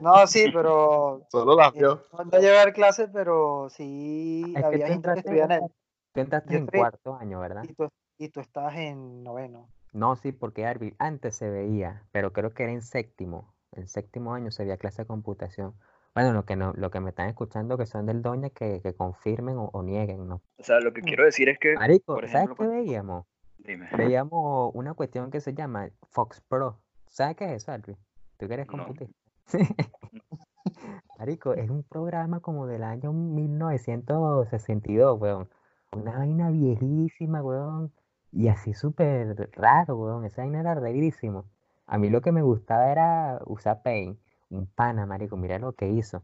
No, 0.00 0.26
sí, 0.26 0.46
pero 0.52 1.22
Solo 1.30 1.54
las 1.54 1.74
eh, 1.74 1.78
vio. 1.78 2.02
no, 2.12 2.24
no 2.24 2.30
ver 2.30 2.72
clases, 2.72 3.08
pero 3.12 3.68
sí 3.70 4.42
Es 4.56 4.64
había 4.64 4.88
gente 4.88 4.88
que 4.88 4.92
entraste, 4.94 5.20
estudiaba 5.20 5.54
en 5.56 5.62
el, 5.64 5.70
tú 6.14 6.20
entraste 6.20 6.56
en 6.56 6.66
cuarto 6.66 7.14
año, 7.16 7.40
¿verdad? 7.40 7.64
y 7.64 7.74
tú, 7.74 7.88
y 8.18 8.28
tú 8.30 8.40
estabas 8.40 8.76
en 8.76 9.22
noveno. 9.22 9.68
No, 9.92 10.16
sí, 10.16 10.32
porque 10.32 10.66
Arby, 10.66 10.94
antes 10.98 11.36
se 11.36 11.50
veía, 11.50 12.02
pero 12.12 12.32
creo 12.32 12.50
que 12.50 12.62
era 12.62 12.72
en 12.72 12.82
séptimo. 12.82 13.54
En 13.72 13.86
séptimo 13.88 14.34
año 14.34 14.50
se 14.50 14.64
veía 14.64 14.76
clase 14.76 15.02
de 15.02 15.06
computación. 15.06 15.74
Bueno, 16.14 16.32
lo 16.32 16.44
que 16.44 16.56
no, 16.56 16.72
lo 16.76 16.90
que 16.90 17.00
me 17.00 17.10
están 17.10 17.28
escuchando 17.28 17.76
que 17.78 17.86
son 17.86 18.06
del 18.06 18.22
Doña 18.22 18.50
que, 18.50 18.80
que 18.82 18.94
confirmen 18.94 19.58
o, 19.58 19.70
o 19.72 19.82
nieguen, 19.82 20.26
¿no? 20.26 20.42
o 20.58 20.62
sea, 20.64 20.80
lo 20.80 20.92
que 20.92 21.02
quiero 21.02 21.24
decir 21.24 21.48
es 21.48 21.58
que, 21.58 21.74
Marico, 21.74 22.14
por 22.14 22.28
¿sabes 22.28 22.46
ejemplo, 22.46 22.56
qué 22.56 22.66
veíamos? 22.66 23.26
dime, 23.58 23.88
Veíamos 23.96 24.72
una 24.74 24.94
cuestión 24.94 25.30
que 25.30 25.40
se 25.40 25.54
llama 25.54 25.88
Fox 26.10 26.40
Pro. 26.48 26.78
¿Sabes 27.10 27.36
qué 27.36 27.44
es 27.46 27.62
eso, 27.62 27.72
Arby? 27.72 27.96
Tú 28.38 28.46
que 28.46 28.54
eres 28.54 28.68
no, 28.68 28.84
computista. 28.84 29.12
Marico, 31.18 31.54
es 31.54 31.68
un 31.68 31.82
programa 31.82 32.38
como 32.38 32.68
del 32.68 32.84
año 32.84 33.12
1962, 33.12 35.20
weón. 35.20 35.48
Una 35.90 36.18
vaina 36.18 36.50
viejísima, 36.50 37.42
weón. 37.42 37.92
Y 38.30 38.46
así 38.46 38.74
súper 38.74 39.50
raro, 39.52 39.96
weón. 39.96 40.24
Esa 40.24 40.42
vaina 40.42 40.60
era 40.60 40.76
rarísimo. 40.76 41.46
A 41.86 41.98
mí 41.98 42.10
lo 42.10 42.20
que 42.20 42.30
me 42.30 42.42
gustaba 42.42 42.92
era 42.92 43.40
usar 43.44 43.82
Paint. 43.82 44.20
Un 44.48 44.66
pana, 44.66 45.04
marico, 45.04 45.36
mira 45.36 45.58
lo 45.58 45.72
que 45.72 45.88
hizo. 45.88 46.22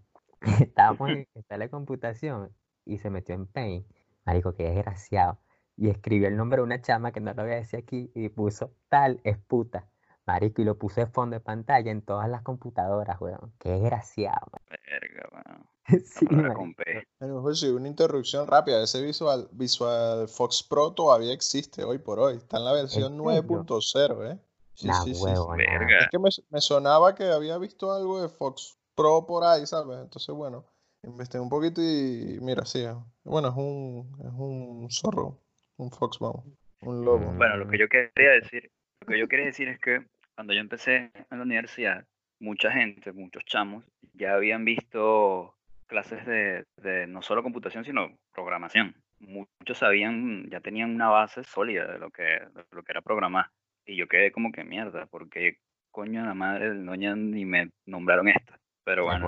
Estábamos 0.60 1.10
en 1.10 1.26
de 1.48 1.68
computación 1.68 2.52
y 2.84 2.98
se 2.98 3.10
metió 3.10 3.34
en 3.34 3.46
Paint. 3.46 3.84
Marico, 4.24 4.54
qué 4.54 4.70
desgraciado. 4.70 5.38
Y 5.76 5.90
escribió 5.90 6.28
el 6.28 6.36
nombre 6.36 6.58
de 6.58 6.62
una 6.62 6.80
chama 6.80 7.10
que 7.10 7.20
no 7.20 7.34
lo 7.34 7.42
voy 7.42 7.52
a 7.52 7.56
decir 7.56 7.80
aquí 7.80 8.12
y 8.14 8.28
puso 8.28 8.70
tal 8.88 9.20
es 9.24 9.36
puta. 9.36 9.88
Marico, 10.26 10.62
y 10.62 10.64
lo 10.64 10.76
puse 10.78 11.02
de 11.02 11.06
fondo 11.06 11.34
de 11.36 11.40
pantalla 11.40 11.90
en 11.90 12.02
todas 12.02 12.28
las 12.28 12.42
computadoras, 12.42 13.20
weón. 13.20 13.54
Qué 13.58 13.70
desgraciado, 13.70 14.46
verga, 14.86 15.28
la 15.32 15.66
Sí, 16.04 16.26
marico. 16.30 16.74
P. 16.76 17.06
Bueno, 17.20 17.40
José, 17.42 17.72
una 17.72 17.88
interrupción 17.88 18.46
rápida. 18.46 18.82
Ese 18.82 19.02
Visual, 19.02 19.48
Visual 19.52 20.28
Fox 20.28 20.62
Pro 20.68 20.92
todavía 20.92 21.32
existe 21.32 21.84
hoy 21.84 21.98
por 21.98 22.18
hoy. 22.18 22.36
Está 22.36 22.58
en 22.58 22.64
la 22.64 22.72
¿En 22.72 22.76
versión 22.82 23.16
serio? 23.22 23.68
9.0, 23.68 24.32
¿eh? 24.32 24.38
Sí, 24.74 24.86
Nah, 24.88 24.92
sí, 24.92 25.14
sí. 25.14 25.38
nada. 25.54 25.88
Es 25.96 26.06
Verga, 26.06 26.08
que 26.08 26.18
me, 26.18 26.28
me 26.50 26.60
sonaba 26.60 27.14
que 27.14 27.24
había 27.24 27.58
visto 27.58 27.92
algo 27.92 28.20
de 28.22 28.28
Fox 28.28 28.78
Pro 28.94 29.26
por 29.26 29.44
ahí, 29.44 29.66
¿sabes? 29.66 29.98
Entonces, 30.02 30.34
bueno, 30.34 30.66
investigué 31.02 31.42
un 31.42 31.48
poquito 31.50 31.80
y 31.82 32.38
mira, 32.42 32.64
sí. 32.66 32.84
Bueno, 33.24 33.48
es 33.48 33.54
un, 33.56 34.12
es 34.20 34.32
un 34.32 34.88
zorro, 34.90 35.40
un 35.76 35.90
Fox, 35.90 36.18
vamos, 36.20 36.44
un 36.82 37.04
lobo. 37.04 37.32
bueno, 37.36 37.56
lo 37.56 37.68
que 37.68 37.78
Mm, 37.78 37.78
yo 37.78 37.88
quería 37.88 38.32
decir, 38.32 38.70
lo 39.00 39.06
que 39.08 39.18
yo 39.18 39.28
quería 39.28 39.46
decir 39.46 39.68
es 39.68 39.78
que 39.80 40.06
cuando 40.36 40.52
yo 40.52 40.60
empecé 40.60 41.10
en 41.30 41.38
la 41.38 41.42
universidad, 41.42 42.06
mucha 42.38 42.70
gente, 42.70 43.12
muchos 43.12 43.44
chamos, 43.46 43.84
ya 44.12 44.34
habían 44.34 44.64
visto 44.64 45.56
clases 45.86 46.24
de, 46.26 46.64
de 46.76 47.06
no 47.06 47.22
solo 47.22 47.42
computación, 47.42 47.84
sino 47.84 48.16
programación. 48.32 48.94
Muchos 49.18 49.78
sabían, 49.78 50.48
ya 50.50 50.60
tenían 50.60 50.94
una 50.94 51.08
base 51.08 51.42
sólida 51.42 51.90
de 51.90 51.98
lo 51.98 52.10
que, 52.10 52.22
de 52.22 52.64
lo 52.70 52.82
que 52.82 52.92
era 52.92 53.00
programar. 53.00 53.46
Y 53.86 53.96
yo 53.96 54.08
quedé 54.08 54.30
como 54.30 54.52
que 54.52 54.62
mierda, 54.64 55.06
porque 55.06 55.58
coño 55.90 56.20
de 56.20 56.26
la 56.26 56.34
madre 56.34 56.74
Doña 56.74 57.16
ni 57.16 57.44
me 57.46 57.70
nombraron 57.86 58.28
esto. 58.28 58.52
Pero 58.84 59.04
bueno, 59.04 59.26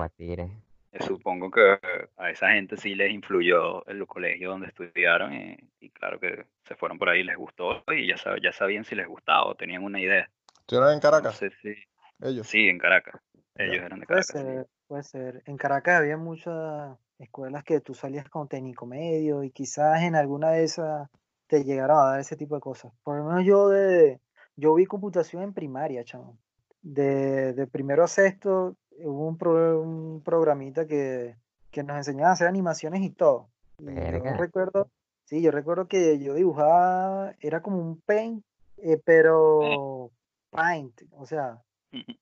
eh, 0.91 0.99
supongo 1.03 1.49
que 1.49 1.79
a 2.17 2.29
esa 2.29 2.51
gente 2.51 2.77
sí 2.77 2.93
les 2.95 3.11
influyó 3.11 3.85
el 3.87 4.05
colegio 4.05 4.51
donde 4.51 4.67
estudiaron 4.67 5.33
y, 5.33 5.57
y 5.79 5.89
claro 5.89 6.19
que 6.19 6.45
se 6.65 6.75
fueron 6.75 6.99
por 6.99 7.09
ahí, 7.09 7.23
les 7.23 7.37
gustó 7.37 7.83
y 7.87 8.07
ya, 8.07 8.15
sab- 8.15 8.41
ya 8.43 8.51
sabían 8.51 8.85
si 8.85 8.95
les 8.95 9.07
gustaba 9.07 9.45
o 9.45 9.55
tenían 9.55 9.83
una 9.83 9.99
idea. 9.99 10.29
¿Estuvieron 10.69 10.93
en 10.93 10.99
Caracas? 10.99 11.41
Entonces 11.41 11.59
sí, 11.63 11.73
Ellos. 12.21 12.47
sí, 12.47 12.69
en 12.69 12.77
Caracas. 12.77 13.19
Ellos 13.55 13.77
Ya. 13.79 13.85
eran 13.87 13.99
de 14.01 14.05
Puede 14.05 14.21
Caracas, 14.21 14.37
sí. 14.37 14.43
ser, 14.43 14.67
puede 14.87 15.03
ser. 15.03 15.41
En 15.47 15.57
Caracas 15.57 15.95
había 15.99 16.15
muchas 16.15 16.95
escuelas 17.17 17.63
que 17.63 17.81
tú 17.81 17.95
salías 17.95 18.29
con 18.29 18.47
técnico 18.47 18.85
medio 18.85 19.43
y 19.43 19.49
quizás 19.49 20.03
en 20.03 20.13
alguna 20.15 20.51
de 20.51 20.63
esas 20.63 21.09
te 21.47 21.63
llegaron 21.63 21.97
a 21.97 22.11
dar 22.11 22.19
ese 22.19 22.35
tipo 22.35 22.53
de 22.53 22.61
cosas. 22.61 22.93
Por 23.03 23.17
lo 23.17 23.25
menos 23.25 23.43
yo 23.45 23.67
de, 23.69 24.19
yo 24.57 24.75
vi 24.75 24.85
computación 24.85 25.41
en 25.41 25.53
primaria, 25.55 26.03
chamo. 26.03 26.37
De, 26.83 27.53
de 27.53 27.65
primero 27.65 28.03
a 28.03 28.07
sexto 28.07 28.75
hubo 28.99 29.27
un, 29.27 29.37
pro- 29.39 29.81
un 29.81 30.21
programita 30.23 30.85
que, 30.85 31.35
que 31.71 31.81
nos 31.81 31.97
enseñaba 31.97 32.29
a 32.29 32.33
hacer 32.33 32.47
animaciones 32.47 33.01
y 33.01 33.09
todo. 33.09 33.49
Y 33.79 33.85
yo 34.23 34.33
recuerdo, 34.37 34.91
sí, 35.25 35.41
yo 35.41 35.49
recuerdo 35.49 35.87
que 35.87 36.19
yo 36.19 36.35
dibujaba, 36.35 37.33
era 37.39 37.63
como 37.63 37.79
un 37.79 37.99
paint, 38.01 38.45
eh, 38.77 38.93
Eh, 38.93 39.01
pero 39.03 40.11
paint, 40.49 41.01
o 41.13 41.25
sea, 41.25 41.61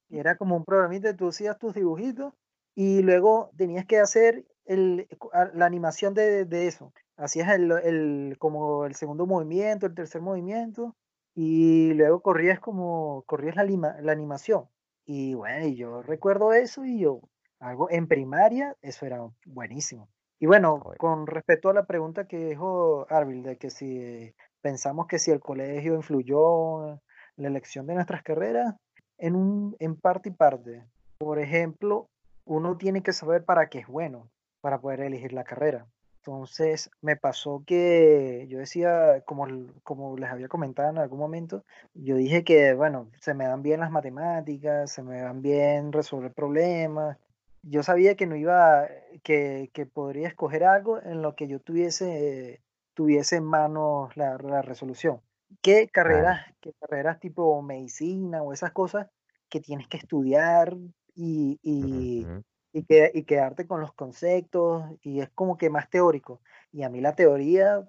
era 0.09 0.37
como 0.37 0.55
un 0.57 0.65
programita, 0.65 1.15
tú 1.15 1.29
hacías 1.29 1.57
tus 1.57 1.73
dibujitos 1.73 2.33
y 2.75 3.01
luego 3.01 3.51
tenías 3.57 3.85
que 3.85 3.99
hacer 3.99 4.45
el, 4.65 5.07
la 5.53 5.65
animación 5.65 6.13
de, 6.13 6.45
de 6.45 6.67
eso. 6.67 6.93
Hacías 7.17 7.49
el, 7.53 7.71
el- 7.83 8.37
como 8.39 8.85
el 8.85 8.95
segundo 8.95 9.25
movimiento, 9.25 9.85
el 9.87 9.95
tercer 9.95 10.21
movimiento 10.21 10.95
y 11.35 11.93
luego 11.93 12.21
corrías 12.21 12.59
como, 12.59 13.23
corrías 13.27 13.55
la, 13.55 13.63
lima- 13.63 13.97
la 14.01 14.11
animación. 14.11 14.69
Y 15.05 15.33
bueno, 15.35 15.65
y 15.67 15.75
yo 15.75 16.01
recuerdo 16.01 16.53
eso 16.53 16.85
y 16.85 16.99
yo, 16.99 17.21
algo 17.59 17.89
en 17.89 18.07
primaria, 18.07 18.75
eso 18.81 19.05
era 19.05 19.21
buenísimo. 19.45 20.09
Y 20.39 20.45
bueno, 20.45 20.83
con 20.99 21.25
respecto 21.27 21.69
a 21.69 21.73
la 21.73 21.85
pregunta 21.85 22.27
que 22.27 22.37
dijo 22.49 23.07
Arvil, 23.09 23.41
de 23.43 23.57
que 23.57 23.69
si 23.69 24.33
pensamos 24.61 25.07
que 25.07 25.17
si 25.19 25.31
el 25.31 25.39
colegio 25.39 25.95
influyó 25.95 26.99
la 27.37 27.47
elección 27.47 27.87
de 27.87 27.95
nuestras 27.95 28.23
carreras, 28.23 28.75
en 29.17 29.35
un, 29.35 29.75
en 29.79 29.95
parte 29.95 30.29
y 30.29 30.31
parte. 30.33 30.83
Por 31.17 31.39
ejemplo, 31.39 32.09
uno 32.45 32.77
tiene 32.77 33.01
que 33.01 33.13
saber 33.13 33.45
para 33.45 33.69
qué 33.69 33.79
es 33.79 33.87
bueno, 33.87 34.29
para 34.61 34.79
poder 34.79 35.01
elegir 35.01 35.33
la 35.33 35.43
carrera. 35.43 35.87
Entonces, 36.27 36.91
me 37.01 37.15
pasó 37.15 37.63
que 37.65 38.47
yo 38.49 38.59
decía, 38.59 39.21
como, 39.25 39.47
como 39.83 40.17
les 40.17 40.29
había 40.29 40.49
comentado 40.49 40.89
en 40.89 40.97
algún 40.97 41.19
momento, 41.19 41.63
yo 41.93 42.17
dije 42.17 42.43
que, 42.43 42.73
bueno, 42.73 43.09
se 43.21 43.33
me 43.33 43.45
dan 43.45 43.63
bien 43.63 43.79
las 43.79 43.91
matemáticas, 43.91 44.91
se 44.91 45.03
me 45.03 45.21
dan 45.21 45.41
bien 45.41 45.93
resolver 45.93 46.33
problemas. 46.33 47.17
Yo 47.63 47.81
sabía 47.81 48.15
que 48.15 48.27
no 48.27 48.35
iba, 48.35 48.87
que, 49.23 49.69
que 49.73 49.85
podría 49.85 50.27
escoger 50.27 50.65
algo 50.65 51.01
en 51.01 51.21
lo 51.21 51.35
que 51.35 51.47
yo 51.47 51.59
tuviese, 51.61 52.61
tuviese 52.93 53.37
en 53.37 53.45
manos 53.45 54.15
la, 54.17 54.37
la 54.37 54.61
resolución. 54.61 55.21
¿Qué 55.61 55.87
Claro. 55.87 55.91
carreras, 55.93 56.45
qué 56.61 56.73
carreras 56.79 57.19
tipo 57.19 57.61
medicina 57.61 58.41
o 58.43 58.53
esas 58.53 58.71
cosas 58.71 59.07
que 59.49 59.59
tienes 59.59 59.87
que 59.87 59.97
estudiar 59.97 60.75
y, 61.15 61.59
y, 61.63 62.27
y, 62.73 62.83
que- 62.83 63.11
y 63.13 63.23
quedarte 63.23 63.65
con 63.65 63.81
los 63.81 63.93
conceptos 63.93 64.83
y 65.01 65.21
es 65.21 65.29
como 65.29 65.57
que 65.57 65.69
más 65.69 65.89
teórico. 65.89 66.41
Y 66.71 66.83
a 66.83 66.89
mí 66.89 67.01
la 67.01 67.15
teoría, 67.15 67.83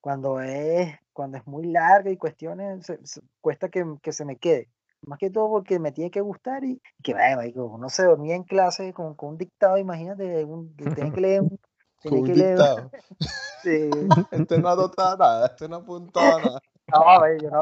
cuando 0.00 0.40
es, 0.40 0.94
cuando 1.12 1.38
es 1.38 1.46
muy 1.46 1.66
larga 1.66 2.10
y 2.10 2.16
cuestiones, 2.16 2.86
se- 2.86 3.04
se- 3.04 3.22
cuesta 3.40 3.68
que, 3.68 3.84
que 4.02 4.12
se 4.12 4.24
me 4.24 4.36
quede. 4.36 4.68
Más 5.02 5.18
que 5.18 5.30
todo 5.30 5.48
porque 5.48 5.78
me 5.78 5.92
tiene 5.92 6.10
que 6.10 6.20
gustar 6.20 6.64
y 6.64 6.80
que 7.02 7.14
vaya, 7.14 7.40
uno 7.62 7.88
se 7.88 8.04
dormía 8.04 8.34
en 8.34 8.42
clase 8.44 8.92
con, 8.92 9.14
con 9.14 9.30
un 9.30 9.38
dictado, 9.38 9.78
imagínate, 9.78 10.44
un, 10.44 10.74
tenía 10.76 11.12
que 11.12 11.20
leer 11.20 11.42
un, 11.42 11.58
Un 12.04 12.24
que 12.24 12.34
leer, 12.34 12.56
dictado. 12.58 12.90
sí, 13.62 13.70
Este 14.32 14.58
no 14.58 14.68
anotaba 14.68 15.16
nada, 15.16 15.46
este 15.46 15.68
no 15.68 15.76
apuntaba 15.76 16.38
nada. 16.38 16.60
No, 16.92 17.18
güey, 17.18 17.38
yo 17.40 17.50
no, 17.50 17.60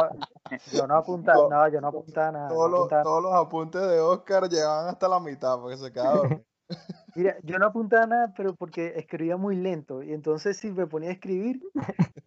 yo 0.72 0.86
no 0.86 0.96
apuntaba, 0.96 1.48
no, 1.48 1.68
yo 1.68 1.80
no 1.80 1.88
apuntaba 1.88 2.32
nada, 2.32 2.48
no 2.48 2.54
todos, 2.54 2.70
los, 2.70 2.78
apuntaba 2.80 3.02
todos 3.02 3.22
los 3.22 3.34
apuntes 3.34 3.82
de 3.82 4.00
Oscar 4.00 4.48
llegaban 4.48 4.88
hasta 4.88 5.08
la 5.08 5.20
mitad 5.20 5.58
porque 5.58 5.76
se 5.76 5.92
quedaba. 5.92 6.22
Mira, 7.14 7.36
yo 7.42 7.58
no 7.58 7.66
apuntaba 7.66 8.06
nada, 8.06 8.34
pero 8.36 8.54
porque 8.54 8.92
escribía 8.96 9.36
muy 9.36 9.56
lento. 9.56 10.02
Y 10.02 10.12
entonces 10.12 10.56
si 10.58 10.70
me 10.70 10.86
ponía 10.86 11.08
a 11.08 11.12
escribir 11.12 11.62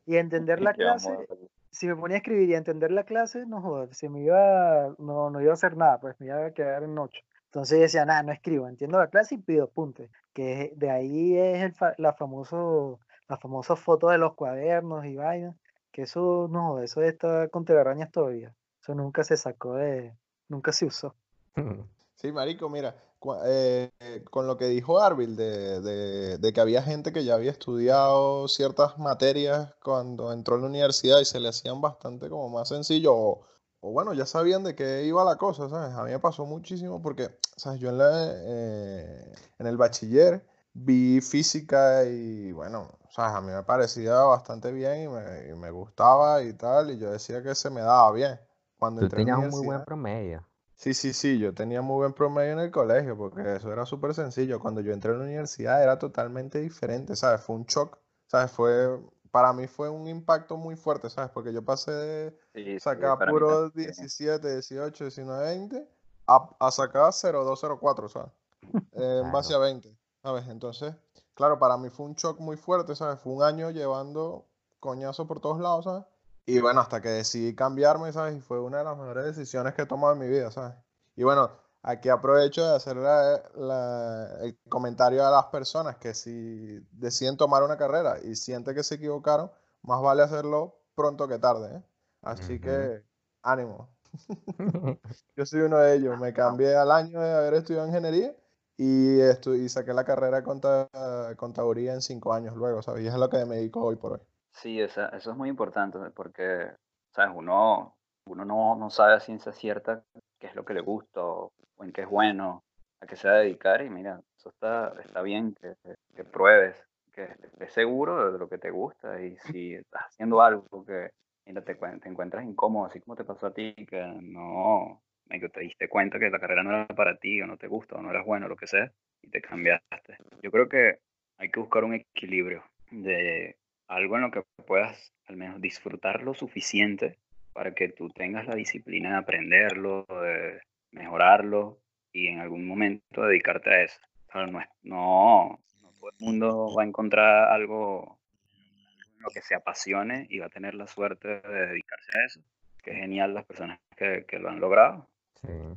y 0.06 0.16
a 0.16 0.20
entender 0.20 0.60
la 0.62 0.74
clase, 0.74 1.28
si 1.70 1.88
me 1.88 1.96
ponía 1.96 2.16
a 2.16 2.20
escribir 2.20 2.50
y 2.50 2.56
a 2.56 2.58
entender 2.58 2.92
la 2.92 3.04
clase, 3.04 3.46
no 3.46 3.62
jodas, 3.62 3.96
se 3.96 4.10
me 4.10 4.22
iba, 4.22 4.96
no, 4.98 5.30
no 5.30 5.42
iba 5.42 5.52
a 5.52 5.54
hacer 5.54 5.78
nada, 5.78 6.00
pues 6.00 6.20
me 6.20 6.28
iba 6.28 6.46
a 6.46 6.52
quedar 6.52 6.84
en 6.84 6.98
ocho. 6.98 7.22
Entonces 7.46 7.78
yo 7.78 7.82
decía, 7.84 8.06
nada, 8.06 8.24
no 8.24 8.32
escribo, 8.32 8.68
entiendo 8.68 8.98
la 9.00 9.08
clase 9.10 9.36
y 9.36 9.40
pido 9.40 9.66
apuntes. 9.66 10.10
Que 10.34 10.72
de 10.76 10.90
ahí 10.90 11.38
es 11.38 11.64
el 11.64 11.74
fa- 11.74 11.96
la 11.98 12.14
famoso, 12.14 13.00
la 13.28 13.38
famosa 13.38 13.76
foto 13.76 14.10
de 14.10 14.18
los 14.18 14.34
cuadernos 14.36 15.06
y 15.06 15.16
vainas, 15.16 15.56
que 15.92 16.04
eso, 16.04 16.48
no 16.50 16.82
eso 16.82 17.02
está 17.02 17.48
con 17.50 17.66
telarañas 17.66 18.12
todavía. 18.12 18.56
Eso 18.82 18.96
nunca 18.96 19.24
se 19.24 19.38
sacó 19.38 19.76
de, 19.76 20.16
nunca 20.48 20.72
se 20.72 20.86
usó. 20.86 21.16
Sí, 22.22 22.34
marico, 22.34 22.70
mira, 22.70 22.98
eh, 23.46 23.92
con 24.30 24.46
lo 24.46 24.58
que 24.58 24.66
dijo 24.66 25.00
Arbil, 25.00 25.38
de, 25.38 26.52
que 26.54 26.60
había 26.60 26.84
gente 26.84 27.14
que 27.14 27.24
ya 27.24 27.36
había 27.36 27.52
estudiado 27.52 28.50
ciertas 28.50 28.98
materias 28.98 29.74
cuando 29.82 30.34
entró 30.34 30.56
en 30.56 30.64
la 30.64 30.68
universidad 30.68 31.22
y 31.22 31.26
se 31.26 31.40
le 31.40 31.48
hacían 31.48 31.80
bastante 31.80 32.28
como 32.28 32.50
más 32.50 32.68
sencillo, 32.68 33.14
o, 33.16 33.46
bueno, 33.82 34.14
ya 34.14 34.26
sabían 34.26 34.66
de 34.66 34.76
qué 34.76 35.06
iba 35.06 35.24
la 35.24 35.38
cosa, 35.38 35.70
¿sabes? 35.70 35.96
A 35.96 36.04
mí 36.04 36.12
me 36.12 36.20
pasó 36.20 36.46
muchísimo 36.46 37.02
porque, 37.02 37.30
¿sabes? 37.56 37.80
Yo 37.80 37.88
en, 37.88 37.98
la, 38.00 38.34
eh, 38.34 39.34
en 39.60 39.68
el 39.68 39.78
bachiller 39.78 40.46
vi 40.74 41.22
física 41.22 42.06
y, 42.06 42.52
bueno, 42.52 42.90
¿sabes? 43.10 43.34
A 43.36 43.42
mí 43.42 43.52
me 43.52 43.64
parecía 43.64 44.14
bastante 44.16 44.72
bien 44.72 45.04
y 45.04 45.08
me, 45.08 45.50
y 45.50 45.56
me 45.56 45.72
gustaba 45.72 46.44
y 46.44 46.54
tal, 46.54 46.92
y 46.92 46.98
yo 46.98 47.12
decía 47.12 47.42
que 47.44 47.56
se 47.56 47.70
me 47.70 47.82
daba 47.82 48.12
bien. 48.12 48.40
Cuando 48.78 49.02
Tú 49.02 49.10
tenías 49.10 49.38
un 49.38 49.50
muy 49.50 49.66
buen 49.66 49.84
promedio. 49.84 50.46
Sí, 50.76 50.94
sí, 50.94 51.12
sí, 51.12 51.38
yo 51.38 51.54
tenía 51.54 51.82
muy 51.82 51.98
buen 51.98 52.14
promedio 52.14 52.54
en 52.54 52.60
el 52.60 52.72
colegio 52.72 53.18
porque 53.18 53.58
eso 53.58 53.74
era 53.74 53.86
súper 53.86 54.14
sencillo. 54.14 54.62
Cuando 54.62 54.80
yo 54.80 54.94
entré 54.94 55.12
a 55.12 55.16
la 55.16 55.26
universidad 55.26 55.84
era 55.84 56.00
totalmente 56.00 56.62
diferente, 56.62 57.18
¿sabes? 57.18 57.42
Fue 57.42 57.58
un 57.58 57.66
shock, 57.66 57.98
¿sabes? 58.28 58.50
Fue, 58.50 58.98
para 59.30 59.52
mí 59.52 59.68
fue 59.68 59.90
un 59.90 60.08
impacto 60.08 60.56
muy 60.56 60.78
fuerte, 60.78 61.10
¿sabes? 61.10 61.32
Porque 61.32 61.52
yo 61.52 61.66
pasé 61.66 61.92
de 61.92 62.80
sacar 62.80 63.18
puro 63.30 63.70
17, 63.72 64.54
18, 64.54 65.04
19, 65.04 65.44
20 65.44 65.90
a, 66.28 66.50
a 66.58 66.72
sacar 66.72 67.12
0204, 67.12 68.08
¿sabes? 68.08 68.32
En 68.94 69.30
base 69.34 69.54
a 69.54 69.58
20, 69.58 69.94
¿sabes? 70.30 70.48
Entonces, 70.48 70.94
claro, 71.34 71.58
para 71.58 71.78
mí 71.78 71.90
fue 71.90 72.06
un 72.06 72.14
shock 72.14 72.40
muy 72.40 72.56
fuerte, 72.56 72.96
¿sabes? 72.96 73.20
Fue 73.20 73.34
un 73.34 73.42
año 73.42 73.72
llevando 73.72 74.46
coñazo 74.80 75.26
por 75.26 75.40
todos 75.40 75.60
lados, 75.60 75.86
¿sabes? 75.86 76.06
Y 76.46 76.60
bueno, 76.60 76.82
hasta 76.82 77.02
que 77.02 77.10
decidí 77.10 77.56
cambiarme, 77.56 78.14
¿sabes? 78.14 78.38
Y 78.38 78.42
fue 78.42 78.60
una 78.60 78.80
de 78.80 78.84
las 78.84 78.98
mejores 78.98 79.26
decisiones 79.26 79.74
que 79.74 79.84
he 79.84 79.86
tomado 79.88 80.14
en 80.14 80.20
mi 80.20 80.28
vida, 80.28 80.52
¿sabes? 80.52 80.76
Y 81.16 81.24
bueno, 81.24 81.50
aquí 81.82 82.10
aprovecho 82.10 82.64
de 82.64 82.76
hacer 82.76 82.98
el 82.98 84.58
comentario 84.70 85.26
a 85.26 85.32
las 85.32 85.46
personas 85.46 85.98
que 85.98 86.14
si 86.14 86.80
deciden 86.92 87.36
tomar 87.36 87.64
una 87.64 87.78
carrera 87.78 88.20
y 88.24 88.36
sienten 88.36 88.76
que 88.76 88.84
se 88.84 88.96
equivocaron, 88.96 89.52
más 89.82 90.02
vale 90.02 90.22
hacerlo 90.22 90.76
pronto 90.94 91.28
que 91.28 91.40
tarde, 91.40 91.78
¿eh? 91.78 91.84
Así 92.22 92.60
que 92.60 93.04
ánimo. 93.42 93.90
Yo 95.36 95.46
soy 95.46 95.62
uno 95.62 95.80
de 95.80 95.96
ellos. 95.96 96.20
Me 96.20 96.34
cambié 96.34 96.76
al 96.76 96.92
año 96.92 97.20
de 97.20 97.34
haber 97.34 97.56
estudiado 97.56 97.88
ingeniería 97.88 98.36
y, 98.82 99.20
y 99.22 99.68
saqué 99.68 99.94
la 99.94 100.06
carrera 100.06 100.38
de 100.38 101.36
contaduría 101.36 101.94
en 101.94 102.02
cinco 102.02 102.32
años 102.34 102.56
luego, 102.56 102.82
¿sabes? 102.82 103.04
Y 103.04 103.08
es 103.08 103.14
lo 103.14 103.30
que 103.30 103.46
me 103.46 103.58
dedico 103.58 103.84
hoy 103.84 103.98
por 103.98 104.14
hoy. 104.14 104.20
Sí, 104.54 104.80
eso 104.80 105.10
es 105.14 105.28
muy 105.36 105.50
importante 105.50 106.00
porque, 106.16 106.72
¿sabes? 107.14 107.36
Uno, 107.36 107.98
uno 108.26 108.46
no, 108.46 108.76
no 108.76 108.90
sabe 108.90 109.16
a 109.16 109.20
ciencia 109.20 109.52
cierta 109.52 110.02
qué 110.40 110.48
es 110.48 110.56
lo 110.56 110.64
que 110.64 110.74
le 110.74 110.80
gusta 110.80 111.22
o, 111.22 111.52
en 111.82 111.92
qué 111.92 112.04
es 112.04 112.10
bueno, 112.10 112.64
a 113.02 113.06
qué 113.06 113.18
se 113.18 113.28
va 113.28 113.36
a 113.36 113.40
dedicar 113.40 113.82
y 113.82 113.90
mira, 113.90 114.22
eso 114.38 114.48
está, 114.48 114.94
está 115.04 115.22
bien 115.24 115.56
que, 115.60 115.76
que 116.16 116.24
pruebes, 116.24 116.78
que 117.12 117.24
estés 117.24 117.74
seguro 117.74 118.32
de 118.32 118.40
lo 118.40 118.48
que 118.48 118.60
te 118.60 118.72
gusta 118.72 119.22
y 119.22 119.36
si 119.40 119.74
estás 119.74 120.04
haciendo 120.08 120.42
algo 120.42 120.86
que 120.86 121.10
mira, 121.46 121.62
te, 121.64 121.76
te 121.76 122.08
encuentras 122.08 122.46
incómodo, 122.46 122.86
así 122.86 123.02
como 123.02 123.18
te 123.18 123.26
pasó 123.26 123.48
a 123.48 123.54
ti, 123.54 123.74
que 123.74 124.02
no, 124.22 125.02
que 125.38 125.50
te 125.50 125.62
diste 125.62 125.88
cuenta 125.88 126.18
que 126.18 126.30
la 126.30 126.40
carrera 126.40 126.64
no 126.64 126.72
era 126.72 126.88
para 126.88 127.18
ti 127.18 127.42
o 127.42 127.48
no 127.48 127.58
te 127.58 127.68
gusta 127.68 127.96
o 127.96 128.02
no 128.02 128.10
eras 128.10 128.26
bueno, 128.26 128.48
lo 128.48 128.56
que 128.56 128.68
sea, 128.68 128.92
y 129.22 129.30
te 129.30 129.42
cambiaste. 129.42 130.18
Yo 130.42 130.50
creo 130.50 130.68
que 130.68 131.00
hay 131.38 131.52
que 131.52 131.60
buscar 131.60 131.84
un 131.84 131.94
equilibrio 131.94 132.64
de 132.92 133.56
algo 133.88 134.16
en 134.16 134.24
lo 134.24 134.32
que 134.32 134.44
puedas 134.66 135.14
al 135.28 135.38
menos 135.38 135.62
disfrutar 135.62 136.24
lo 136.24 136.34
suficiente 136.34 137.18
para 137.54 137.74
que 137.74 137.90
tú 137.90 138.10
tengas 138.10 138.48
la 138.48 138.56
disciplina 138.56 139.12
de 139.12 139.18
aprenderlo, 139.18 140.06
de 140.10 140.62
mejorarlo 140.92 141.80
y 142.12 142.28
en 142.28 142.40
algún 142.40 142.66
momento 142.68 143.24
dedicarte 143.24 143.70
a 143.70 143.84
eso. 143.84 144.00
no, 144.34 144.64
no, 144.84 145.60
todo 146.00 146.10
el 146.10 146.26
mundo 146.26 146.74
va 146.76 146.84
a 146.84 146.88
encontrar 146.88 147.52
algo 147.52 148.18
en 148.54 149.20
lo 149.22 149.30
que 149.30 149.42
se 149.42 149.56
apasione 149.56 150.26
y 150.30 150.40
va 150.40 150.48
a 150.48 150.50
tener 150.50 150.74
la 150.76 150.88
suerte 150.88 151.42
de 151.42 151.68
dedicarse 151.68 152.12
a 152.18 152.26
eso. 152.26 152.42
Que 152.84 152.94
genial 152.94 153.34
las 153.34 153.46
personas 153.46 153.80
que, 153.98 154.26
que 154.28 154.40
lo 154.40 154.50
han 154.50 154.60
logrado. 154.60 155.08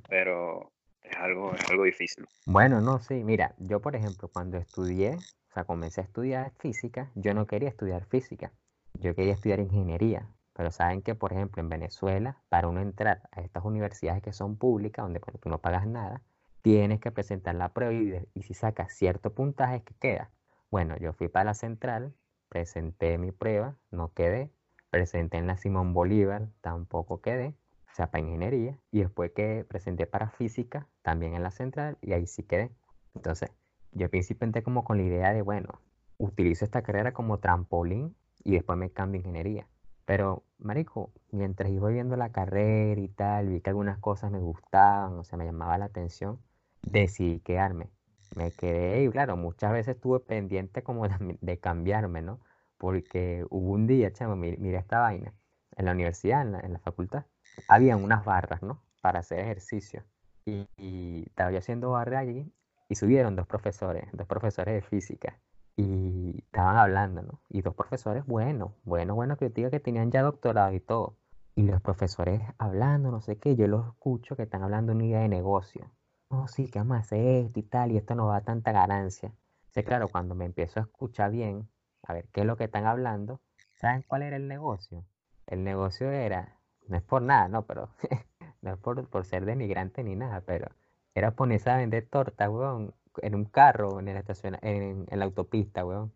Pero 0.09 0.73
es 1.03 1.17
algo, 1.17 1.55
es 1.55 1.71
algo 1.71 1.85
difícil. 1.85 2.27
Bueno, 2.47 2.81
no, 2.81 2.99
sí, 3.01 3.23
mira, 3.25 3.55
yo 3.59 3.81
por 3.81 3.97
ejemplo 3.97 4.29
cuando 4.29 4.59
estudié 4.59 5.19
o 5.53 5.55
sea, 5.55 5.65
comencé 5.65 6.01
a 6.01 6.05
estudiar 6.05 6.51
física, 6.61 7.11
yo 7.15 7.35
no 7.35 7.47
quería 7.47 7.69
estudiar 7.69 8.07
física, 8.07 8.53
yo 8.95 9.15
quería 9.15 9.35
estudiar 9.35 9.61
ingeniería. 9.61 10.27
Pero 10.55 10.71
saben 10.71 11.03
que, 11.03 11.15
por 11.15 11.35
ejemplo, 11.35 11.61
en 11.61 11.69
Venezuela, 11.69 12.39
para 12.49 12.69
uno 12.69 12.81
entrar 12.81 13.29
a 13.33 13.43
estas 13.43 13.63
universidades 13.63 14.23
que 14.23 14.33
son 14.33 14.57
públicas, 14.57 15.05
donde 15.05 15.21
tú 15.21 15.51
no 15.51 15.59
pagas 15.59 15.87
nada, 15.87 16.23
tienes 16.63 17.01
que 17.01 17.11
presentar 17.11 17.55
la 17.55 17.69
prueba 17.75 17.93
y, 18.33 18.43
si 18.43 18.55
sacas 18.55 18.95
cierto 18.95 19.35
puntaje, 19.35 19.83
¿qué 19.83 19.95
queda? 20.01 20.31
Bueno, 20.71 20.97
yo 20.97 21.13
fui 21.13 21.29
para 21.29 21.45
la 21.45 21.55
central, 21.55 22.15
presenté 22.49 23.19
mi 23.19 23.31
prueba, 23.31 23.77
no 23.91 24.15
quedé. 24.15 24.51
Presenté 24.89 25.37
en 25.37 25.47
la 25.47 25.59
Simón 25.59 25.93
Bolívar, 25.93 26.49
tampoco 26.63 27.21
quedé. 27.21 27.55
O 27.93 27.95
sea, 27.95 28.11
para 28.11 28.25
ingeniería. 28.25 28.79
Y 28.91 29.01
después 29.01 29.33
que 29.33 29.65
presenté 29.69 30.07
para 30.07 30.31
física, 30.31 30.89
también 31.03 31.35
en 31.35 31.43
la 31.43 31.51
central, 31.51 31.99
y 32.01 32.13
ahí 32.13 32.27
sí 32.27 32.43
quedé. 32.43 32.71
Entonces, 33.15 33.51
yo 33.93 34.05
al 34.07 34.11
principio 34.11 34.47
entré 34.47 34.63
como 34.63 34.85
con 34.85 34.97
la 34.99 35.05
idea 35.05 35.33
de, 35.33 35.43
bueno, 35.43 35.81
utilizo 36.19 36.65
esta 36.65 36.83
carrera 36.83 37.13
como 37.13 37.39
trampolín 37.39 38.17
y 38.45 38.53
después 38.53 38.79
me 38.79 38.91
cambio 38.91 39.19
a 39.19 39.23
ingeniería. 39.23 39.67
Pero, 40.05 40.43
marico, 40.59 41.13
mientras 41.31 41.71
iba 41.71 41.89
viendo 41.89 42.17
la 42.17 42.33
carrera 42.33 43.01
y 43.01 43.09
tal, 43.09 43.49
vi 43.49 43.61
que 43.61 43.71
algunas 43.71 43.99
cosas 43.99 44.31
me 44.31 44.41
gustaban, 44.41 45.19
o 45.19 45.25
sea, 45.25 45.39
me 45.39 45.45
llamaba 45.45 45.79
la 45.79 45.87
atención, 45.87 46.41
decidí 46.83 47.41
quedarme. 47.41 47.91
Me 48.37 48.51
quedé 48.51 49.05
y, 49.05 49.11
claro, 49.11 49.37
muchas 49.37 49.73
veces 49.73 49.97
estuve 49.97 50.21
pendiente 50.21 50.83
como 50.83 51.07
de, 51.41 51.59
cambiarme, 51.59 52.23
¿no? 52.23 52.41
Porque 52.79 53.45
hubo 53.51 53.73
un 53.73 53.87
día, 53.87 54.13
chamo, 54.13 54.37
mira, 54.37 54.79
esta 54.81 55.01
vaina, 55.01 55.35
en 55.77 55.85
la 55.85 55.93
universidad, 55.93 56.43
en 56.43 56.73
la, 56.73 56.79
facultad, 56.81 57.25
había 57.69 57.97
unas 57.97 58.25
barras, 58.25 58.63
¿no? 58.63 58.83
Para 59.01 59.21
hacer 59.21 59.41
ejercicio. 59.41 60.05
Y, 60.45 61.25
estaba 61.27 61.53
yo 61.53 61.59
haciendo 61.59 61.91
barra 61.93 62.19
allí 62.19 62.53
y 62.89 62.95
subieron 62.95 63.37
dos 63.37 63.47
profesores, 63.47 64.09
dos 64.13 64.27
profesores 64.27 64.75
de 64.75 64.83
física, 64.83 65.41
y 65.77 66.43
estaban 66.45 66.77
hablando, 66.77 67.23
¿no? 67.23 67.41
Y 67.49 67.63
dos 67.63 67.75
profesores 67.75 68.27
buenos, 68.27 68.73
buenos, 68.85 69.17
buenos, 69.17 69.39
que 69.39 69.51
que 69.51 69.81
tenían 69.81 70.11
ya 70.11 70.23
doctorado 70.23 70.73
y 70.73 70.81
todo. 70.81 71.17
Y 71.55 71.63
los 71.63 71.81
profesores 71.81 72.43
hablando, 72.59 73.11
no 73.11 73.21
sé 73.21 73.39
qué, 73.39 73.57
yo 73.57 73.67
los 73.67 73.87
escucho 73.87 74.37
que 74.37 74.43
están 74.43 74.63
hablando 74.63 74.93
una 74.93 75.05
idea 75.05 75.21
de 75.21 75.29
negocio. 75.29 75.91
No, 76.31 76.49
sí, 76.49 76.71
que 76.71 76.79
vamos 76.79 76.97
a 76.97 77.01
hacer 77.01 77.21
esto 77.45 77.61
y 77.61 77.63
tal, 77.63 77.93
y 77.93 77.99
esto 77.99 78.15
no 78.15 78.27
va 78.27 78.39
a 78.39 78.45
tanta 78.45 78.73
ganancia. 78.73 79.33
O 79.75 79.83
claro, 79.85 80.09
cuando 80.09 80.35
me 80.35 80.45
empiezo 80.45 80.81
a 80.81 80.83
escuchar 80.85 81.31
bien, 81.31 81.69
a 82.03 82.15
ver 82.15 82.29
qué 82.33 82.41
es 82.41 82.47
lo 82.47 82.57
que 82.57 82.65
están 82.65 82.87
hablando, 82.87 83.41
¿saben 83.75 84.03
cuál 84.07 84.23
era 84.23 84.37
el 84.37 84.49
negocio? 84.49 85.05
El 85.47 85.65
negocio 85.65 86.11
era, 86.11 86.59
no 86.89 86.97
es 86.97 87.03
por 87.03 87.23
nada, 87.23 87.49
no, 87.49 87.67
pero 87.67 87.89
no 88.63 88.73
es 88.73 88.79
por, 88.79 89.07
por 89.09 89.25
ser 89.25 89.45
denigrante 89.45 90.05
ni 90.05 90.17
nada, 90.17 90.43
pero 90.43 90.69
era 91.15 91.33
ponerse 91.33 91.71
a 91.71 91.77
vender 91.77 92.07
torta, 92.09 92.49
weón, 92.51 92.95
en 93.21 93.35
un 93.35 93.45
carro, 93.45 93.99
en 93.99 94.07
la 94.07 94.19
estación, 94.19 94.59
en, 94.63 95.07
la 95.11 95.25
autopista, 95.25 95.85
weón. 95.85 96.13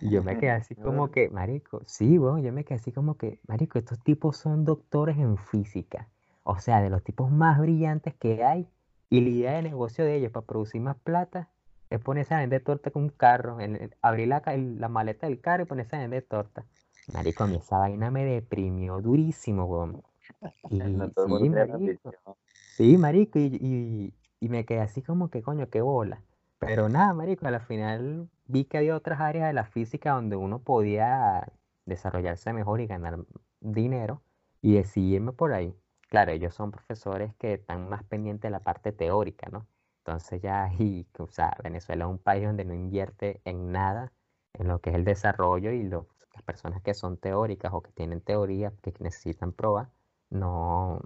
Y 0.00 0.10
yo 0.10 0.22
me 0.22 0.38
quedé 0.38 0.50
así 0.50 0.74
como 0.74 1.10
que, 1.10 1.30
marico, 1.30 1.82
sí, 1.86 2.18
weón, 2.18 2.42
yo 2.42 2.52
me 2.52 2.64
quedé 2.64 2.76
así 2.76 2.92
como 2.92 3.16
que, 3.16 3.40
marico, 3.46 3.78
estos 3.78 4.02
tipos 4.02 4.36
son 4.36 4.64
doctores 4.64 5.18
en 5.18 5.36
física. 5.36 6.08
O 6.42 6.58
sea, 6.58 6.82
de 6.82 6.90
los 6.90 7.02
tipos 7.02 7.30
más 7.30 7.58
brillantes 7.58 8.14
que 8.14 8.44
hay. 8.44 8.68
Y 9.08 9.20
la 9.20 9.28
idea 9.28 9.52
de 9.52 9.62
negocio 9.62 10.04
de 10.04 10.16
ellos 10.16 10.32
para 10.32 10.46
producir 10.46 10.80
más 10.80 10.96
plata 10.96 11.48
es 11.90 12.00
ponerse 12.00 12.34
a 12.34 12.38
vender 12.38 12.62
torta 12.62 12.90
con 12.90 13.04
un 13.04 13.08
carro, 13.10 13.58
abrir 14.02 14.28
la, 14.28 14.42
la 14.46 14.88
maleta 14.88 15.26
del 15.26 15.40
carro 15.40 15.62
y 15.62 15.66
ponerse 15.66 15.96
a 15.96 16.00
vender 16.00 16.24
torta. 16.28 16.66
Marico, 17.12 17.44
a 17.44 17.46
mí 17.46 17.56
esa 17.56 17.78
vaina 17.78 18.10
me 18.10 18.24
deprimió 18.24 19.00
durísimo, 19.00 19.64
weón. 19.64 20.02
Y, 20.70 20.80
sí, 20.80 21.48
marico. 21.50 22.36
Sí, 22.76 22.96
marico, 22.96 23.38
y, 23.38 24.14
y 24.40 24.48
me 24.48 24.64
quedé 24.64 24.80
así 24.80 25.02
como 25.02 25.28
que, 25.30 25.42
coño, 25.42 25.68
qué 25.68 25.80
bola. 25.80 26.22
Pero 26.58 26.88
nada, 26.88 27.12
marico, 27.12 27.46
al 27.46 27.60
final 27.60 28.28
vi 28.46 28.64
que 28.64 28.78
había 28.78 28.96
otras 28.96 29.20
áreas 29.20 29.48
de 29.48 29.52
la 29.52 29.64
física 29.64 30.12
donde 30.12 30.36
uno 30.36 30.60
podía 30.60 31.52
desarrollarse 31.84 32.52
mejor 32.52 32.80
y 32.80 32.86
ganar 32.86 33.18
dinero 33.60 34.22
y 34.62 34.74
decidirme 34.74 35.32
por 35.32 35.52
ahí. 35.52 35.74
Claro, 36.08 36.32
ellos 36.32 36.54
son 36.54 36.70
profesores 36.70 37.34
que 37.36 37.54
están 37.54 37.88
más 37.88 38.04
pendientes 38.04 38.42
de 38.42 38.50
la 38.50 38.60
parte 38.60 38.92
teórica, 38.92 39.48
¿no? 39.50 39.66
Entonces 39.98 40.40
ya, 40.42 40.70
y, 40.78 41.06
o 41.18 41.26
sea, 41.28 41.56
Venezuela 41.62 42.04
es 42.04 42.10
un 42.10 42.18
país 42.18 42.44
donde 42.44 42.64
no 42.64 42.74
invierte 42.74 43.40
en 43.44 43.72
nada 43.72 44.12
en 44.54 44.68
lo 44.68 44.80
que 44.80 44.90
es 44.90 44.96
el 44.96 45.04
desarrollo 45.04 45.72
y 45.72 45.88
las 46.34 46.42
personas 46.42 46.82
que 46.82 46.94
son 46.94 47.16
teóricas 47.16 47.72
o 47.72 47.82
que 47.82 47.92
tienen 47.92 48.20
teoría, 48.20 48.72
que 48.82 48.92
necesitan 49.00 49.52
pruebas, 49.52 49.88
no, 50.30 51.00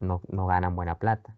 no, 0.00 0.20
no 0.28 0.46
ganan 0.46 0.76
buena 0.76 0.98
plata. 0.98 1.36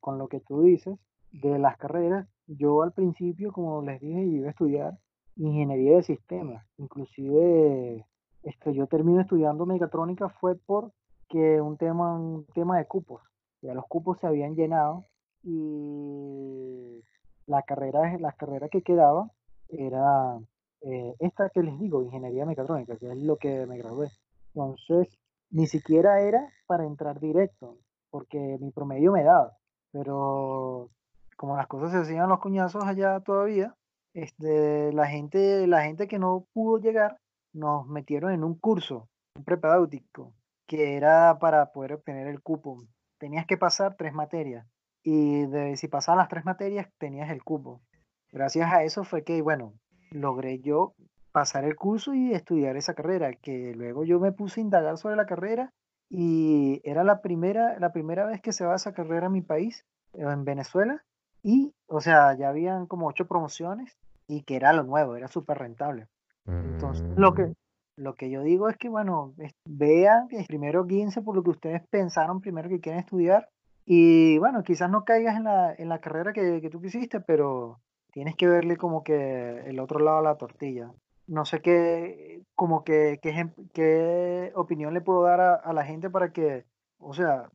con 0.00 0.18
lo 0.18 0.28
que 0.28 0.40
tú 0.40 0.62
dices 0.62 0.98
de 1.32 1.58
las 1.58 1.76
carreras, 1.76 2.26
yo 2.46 2.82
al 2.82 2.92
principio, 2.92 3.52
como 3.52 3.82
les 3.82 4.00
dije, 4.00 4.22
iba 4.24 4.48
a 4.48 4.50
estudiar 4.50 4.98
ingeniería 5.36 5.96
de 5.96 6.02
sistemas. 6.02 6.66
Inclusive 6.76 8.06
este, 8.42 8.74
yo 8.74 8.86
terminé 8.86 9.22
estudiando 9.22 9.66
mecatrónica 9.66 10.28
fue 10.28 10.56
porque 10.56 11.60
un 11.60 11.76
tema, 11.76 12.14
un 12.14 12.46
tema 12.54 12.78
de 12.78 12.86
cupos. 12.86 13.22
Ya 13.62 13.74
los 13.74 13.86
cupos 13.86 14.18
se 14.20 14.26
habían 14.26 14.54
llenado 14.54 15.06
y 15.42 17.04
la 17.46 17.62
carrera, 17.62 18.16
la 18.18 18.32
carrera 18.32 18.68
que 18.68 18.82
quedaba 18.82 19.30
era 19.68 20.38
eh, 20.84 21.14
esta 21.18 21.50
que 21.50 21.62
les 21.62 21.78
digo, 21.78 22.02
ingeniería 22.02 22.46
mecatrónica, 22.46 22.96
que 22.96 23.10
es 23.10 23.22
lo 23.22 23.36
que 23.36 23.66
me 23.66 23.78
gradué. 23.78 24.08
Entonces, 24.54 25.18
ni 25.50 25.66
siquiera 25.66 26.20
era 26.20 26.48
para 26.66 26.84
entrar 26.84 27.20
directo, 27.20 27.78
porque 28.10 28.58
mi 28.60 28.70
promedio 28.70 29.12
me 29.12 29.22
daba, 29.22 29.56
pero 29.92 30.90
como 31.36 31.56
las 31.56 31.66
cosas 31.66 31.92
se 31.92 31.98
hacían 31.98 32.28
los 32.28 32.40
cuñazos 32.40 32.84
allá 32.84 33.20
todavía, 33.20 33.74
este, 34.14 34.92
la 34.92 35.06
gente, 35.06 35.66
la 35.66 35.82
gente 35.82 36.08
que 36.08 36.18
no 36.18 36.46
pudo 36.52 36.78
llegar, 36.78 37.18
nos 37.52 37.86
metieron 37.86 38.32
en 38.32 38.44
un 38.44 38.58
curso, 38.58 39.08
un 39.36 39.44
prepedéutico, 39.44 40.34
que 40.66 40.96
era 40.96 41.38
para 41.38 41.72
poder 41.72 41.94
obtener 41.94 42.26
el 42.26 42.40
cupo. 42.42 42.84
Tenías 43.18 43.46
que 43.46 43.58
pasar 43.58 43.96
tres 43.96 44.12
materias 44.12 44.66
y 45.02 45.44
si 45.76 45.88
pasaban 45.88 46.18
las 46.18 46.28
tres 46.28 46.44
materias 46.44 46.88
tenías 46.98 47.30
el 47.30 47.42
cupo. 47.42 47.82
Gracias 48.30 48.72
a 48.72 48.82
eso 48.82 49.04
fue 49.04 49.24
que, 49.24 49.42
bueno, 49.42 49.74
logré 50.12 50.60
yo 50.60 50.94
pasar 51.32 51.64
el 51.64 51.76
curso 51.76 52.14
y 52.14 52.32
estudiar 52.32 52.76
esa 52.76 52.94
carrera, 52.94 53.32
que 53.32 53.74
luego 53.74 54.04
yo 54.04 54.20
me 54.20 54.32
puse 54.32 54.60
a 54.60 54.64
indagar 54.64 54.98
sobre 54.98 55.16
la 55.16 55.26
carrera 55.26 55.72
y 56.10 56.80
era 56.84 57.04
la 57.04 57.22
primera, 57.22 57.78
la 57.78 57.92
primera 57.92 58.26
vez 58.26 58.40
que 58.42 58.52
se 58.52 58.64
va 58.64 58.74
a 58.74 58.76
esa 58.76 58.92
carrera 58.92 59.26
en 59.26 59.32
mi 59.32 59.40
país, 59.40 59.86
en 60.12 60.44
Venezuela, 60.44 61.02
y, 61.42 61.74
o 61.86 62.00
sea, 62.00 62.36
ya 62.36 62.50
habían 62.50 62.86
como 62.86 63.08
ocho 63.08 63.26
promociones 63.26 63.96
y 64.28 64.42
que 64.42 64.56
era 64.56 64.72
lo 64.72 64.84
nuevo, 64.84 65.16
era 65.16 65.28
súper 65.28 65.58
rentable. 65.58 66.08
Entonces, 66.46 67.04
lo 67.16 67.34
que, 67.34 67.46
mm. 67.46 67.54
lo 67.96 68.14
que 68.14 68.30
yo 68.30 68.42
digo 68.42 68.68
es 68.68 68.76
que, 68.76 68.88
bueno, 68.88 69.34
vean, 69.64 70.28
primero 70.46 70.84
guíense 70.84 71.22
por 71.22 71.34
lo 71.34 71.42
que 71.42 71.50
ustedes 71.50 71.82
pensaron 71.88 72.40
primero 72.40 72.68
que 72.68 72.80
quieren 72.80 73.00
estudiar 73.00 73.48
y, 73.86 74.38
bueno, 74.38 74.62
quizás 74.62 74.90
no 74.90 75.04
caigas 75.04 75.36
en 75.36 75.44
la, 75.44 75.74
en 75.74 75.88
la 75.88 76.00
carrera 76.00 76.32
que, 76.32 76.60
que 76.60 76.70
tú 76.70 76.80
quisiste, 76.80 77.20
pero 77.20 77.80
tienes 78.12 78.36
que 78.36 78.46
verle 78.46 78.76
como 78.76 79.02
que 79.02 79.62
el 79.66 79.80
otro 79.80 79.98
lado 79.98 80.18
de 80.18 80.24
la 80.24 80.36
tortilla. 80.36 80.92
No 81.26 81.44
sé 81.44 81.60
qué, 81.60 82.42
como 82.54 82.84
que, 82.84 83.18
qué, 83.22 84.52
opinión 84.54 84.94
le 84.94 85.00
puedo 85.00 85.22
dar 85.22 85.40
a, 85.40 85.72
la 85.72 85.84
gente 85.84 86.10
para 86.10 86.32
que, 86.32 86.64
o 86.98 87.14
sea, 87.14 87.48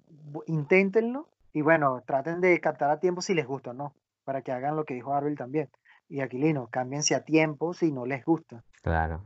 inténtenlo 0.47 1.27
y 1.53 1.61
bueno, 1.61 2.01
traten 2.05 2.41
de 2.41 2.59
captar 2.59 2.89
a 2.89 2.99
tiempo 2.99 3.21
si 3.21 3.33
les 3.33 3.45
gusta, 3.45 3.73
¿no? 3.73 3.93
Para 4.23 4.41
que 4.41 4.51
hagan 4.51 4.75
lo 4.75 4.85
que 4.85 4.93
dijo 4.93 5.13
Arvel 5.13 5.37
también. 5.37 5.69
Y 6.09 6.21
Aquilino, 6.21 6.67
cámbiense 6.67 7.15
a 7.15 7.23
tiempo 7.23 7.73
si 7.73 7.91
no 7.91 8.05
les 8.05 8.25
gusta. 8.25 8.63
Claro. 8.81 9.21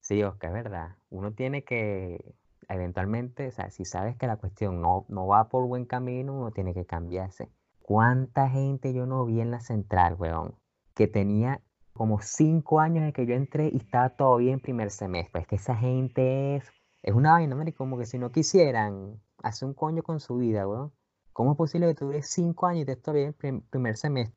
Sí, 0.00 0.22
Oscar, 0.22 0.50
es 0.50 0.64
verdad. 0.64 0.96
Uno 1.08 1.32
tiene 1.32 1.64
que, 1.64 2.34
eventualmente, 2.68 3.48
o 3.48 3.52
sea, 3.52 3.70
si 3.70 3.86
sabes 3.86 4.16
que 4.16 4.26
la 4.26 4.36
cuestión 4.36 4.82
no, 4.82 5.06
no 5.08 5.26
va 5.26 5.48
por 5.48 5.66
buen 5.66 5.86
camino, 5.86 6.34
uno 6.34 6.50
tiene 6.50 6.74
que 6.74 6.84
cambiarse. 6.84 7.48
¿Cuánta 7.86 8.48
gente 8.48 8.94
yo 8.94 9.04
no 9.04 9.26
vi 9.26 9.42
en 9.42 9.50
la 9.50 9.60
central, 9.60 10.16
weón? 10.18 10.54
Que 10.94 11.06
tenía 11.06 11.60
como 11.92 12.18
cinco 12.22 12.80
años 12.80 13.04
de 13.04 13.12
que 13.12 13.26
yo 13.26 13.34
entré 13.34 13.68
y 13.70 13.76
estaba 13.76 14.08
todavía 14.08 14.54
en 14.54 14.60
primer 14.60 14.90
semestre. 14.90 15.42
Es 15.42 15.46
que 15.46 15.56
esa 15.56 15.76
gente 15.76 16.56
es, 16.56 16.64
es 17.02 17.14
una 17.14 17.32
vaina, 17.32 17.54
marico, 17.54 17.76
como 17.76 17.98
que 17.98 18.06
si 18.06 18.18
no 18.18 18.32
quisieran 18.32 19.20
hacer 19.42 19.68
un 19.68 19.74
coño 19.74 20.02
con 20.02 20.18
su 20.18 20.38
vida, 20.38 20.66
weón. 20.66 20.94
¿Cómo 21.34 21.52
es 21.52 21.58
posible 21.58 21.86
que 21.88 21.94
tuviera 21.94 22.22
cinco 22.22 22.66
años 22.66 22.78
y 22.78 22.90
estés 22.90 23.02
todavía 23.02 23.34
en 23.42 23.60
primer 23.60 23.98
semestre? 23.98 24.34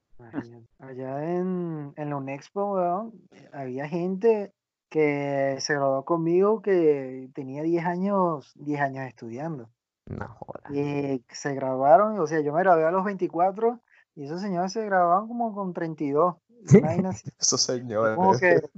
Allá 0.79 1.37
en, 1.37 1.93
en 1.95 2.09
la 2.09 2.17
UNEXPO, 2.17 2.73
weón, 2.73 3.13
había 3.53 3.87
gente 3.87 4.51
que 4.89 5.55
se 5.59 5.73
graduó 5.73 6.03
conmigo 6.03 6.61
que 6.61 7.29
tenía 7.33 7.63
10 7.63 7.85
años, 7.85 8.51
10 8.55 8.81
años 8.81 9.05
estudiando. 9.05 9.69
No 10.07 10.27
jodas. 10.27 10.71
Y 10.71 11.23
se 11.29 11.53
graduaron, 11.53 12.19
o 12.19 12.27
sea, 12.27 12.39
yo 12.39 12.53
me 12.53 12.61
gradué 12.61 12.85
a 12.85 12.91
los 12.91 13.03
24 13.03 13.81
y 14.15 14.25
esos 14.25 14.41
señores 14.41 14.71
se 14.71 14.85
graduaban 14.85 15.27
como 15.27 15.53
con 15.53 15.73
32. 15.73 16.35
Esos 17.39 17.61
señores, 17.61 18.17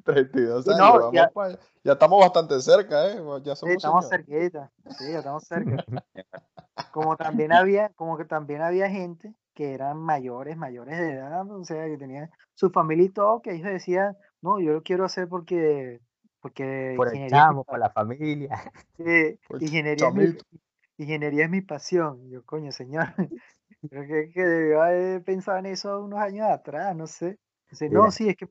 32 0.03 0.67
años, 0.67 1.11
ya, 1.13 1.31
ya, 1.83 1.93
estamos 1.93 2.19
bastante 2.19 2.59
cerca, 2.59 3.07
¿eh? 3.07 3.21
Ya 3.43 3.55
somos 3.55 3.71
sí, 3.71 3.77
estamos 3.77 4.09
cerquita, 4.09 4.69
sí, 4.97 5.11
ya 5.11 5.19
estamos 5.19 5.45
cerca. 5.45 5.85
como 6.91 7.15
también 7.15 7.53
había, 7.53 7.89
como 7.89 8.17
que 8.17 8.25
también 8.25 8.61
había 8.61 8.89
gente 8.89 9.33
que 9.53 9.73
eran 9.73 9.97
mayores, 9.97 10.57
mayores 10.57 10.97
de 10.97 11.13
edad, 11.13 11.49
o 11.49 11.63
sea, 11.63 11.85
que 11.85 11.97
tenían 11.97 12.29
su 12.53 12.69
familia 12.69 13.05
y 13.05 13.09
todo, 13.09 13.41
que 13.41 13.53
ellos 13.53 13.67
decían, 13.67 14.17
no, 14.41 14.59
yo 14.59 14.73
lo 14.73 14.83
quiero 14.83 15.05
hacer 15.05 15.27
porque... 15.27 16.01
porque 16.41 16.93
por 16.95 17.15
el 17.15 17.29
chamo, 17.29 17.63
por 17.63 17.79
la 17.79 17.89
familia. 17.89 18.71
Ingeniería, 19.59 20.11
ingeniería 20.99 21.45
es 21.45 21.49
mi 21.49 21.61
pasión. 21.61 22.29
Yo, 22.29 22.43
coño, 22.45 22.71
señor, 22.71 23.07
creo 23.89 24.07
que, 24.07 24.31
que 24.31 24.43
debió 24.43 24.81
haber 24.81 25.23
pensado 25.23 25.57
en 25.57 25.67
eso 25.67 26.01
unos 26.01 26.19
años 26.19 26.49
atrás, 26.49 26.95
no 26.95 27.07
sé. 27.07 27.39
no, 27.91 28.11
sí, 28.11 28.29
es 28.29 28.37
que 28.37 28.47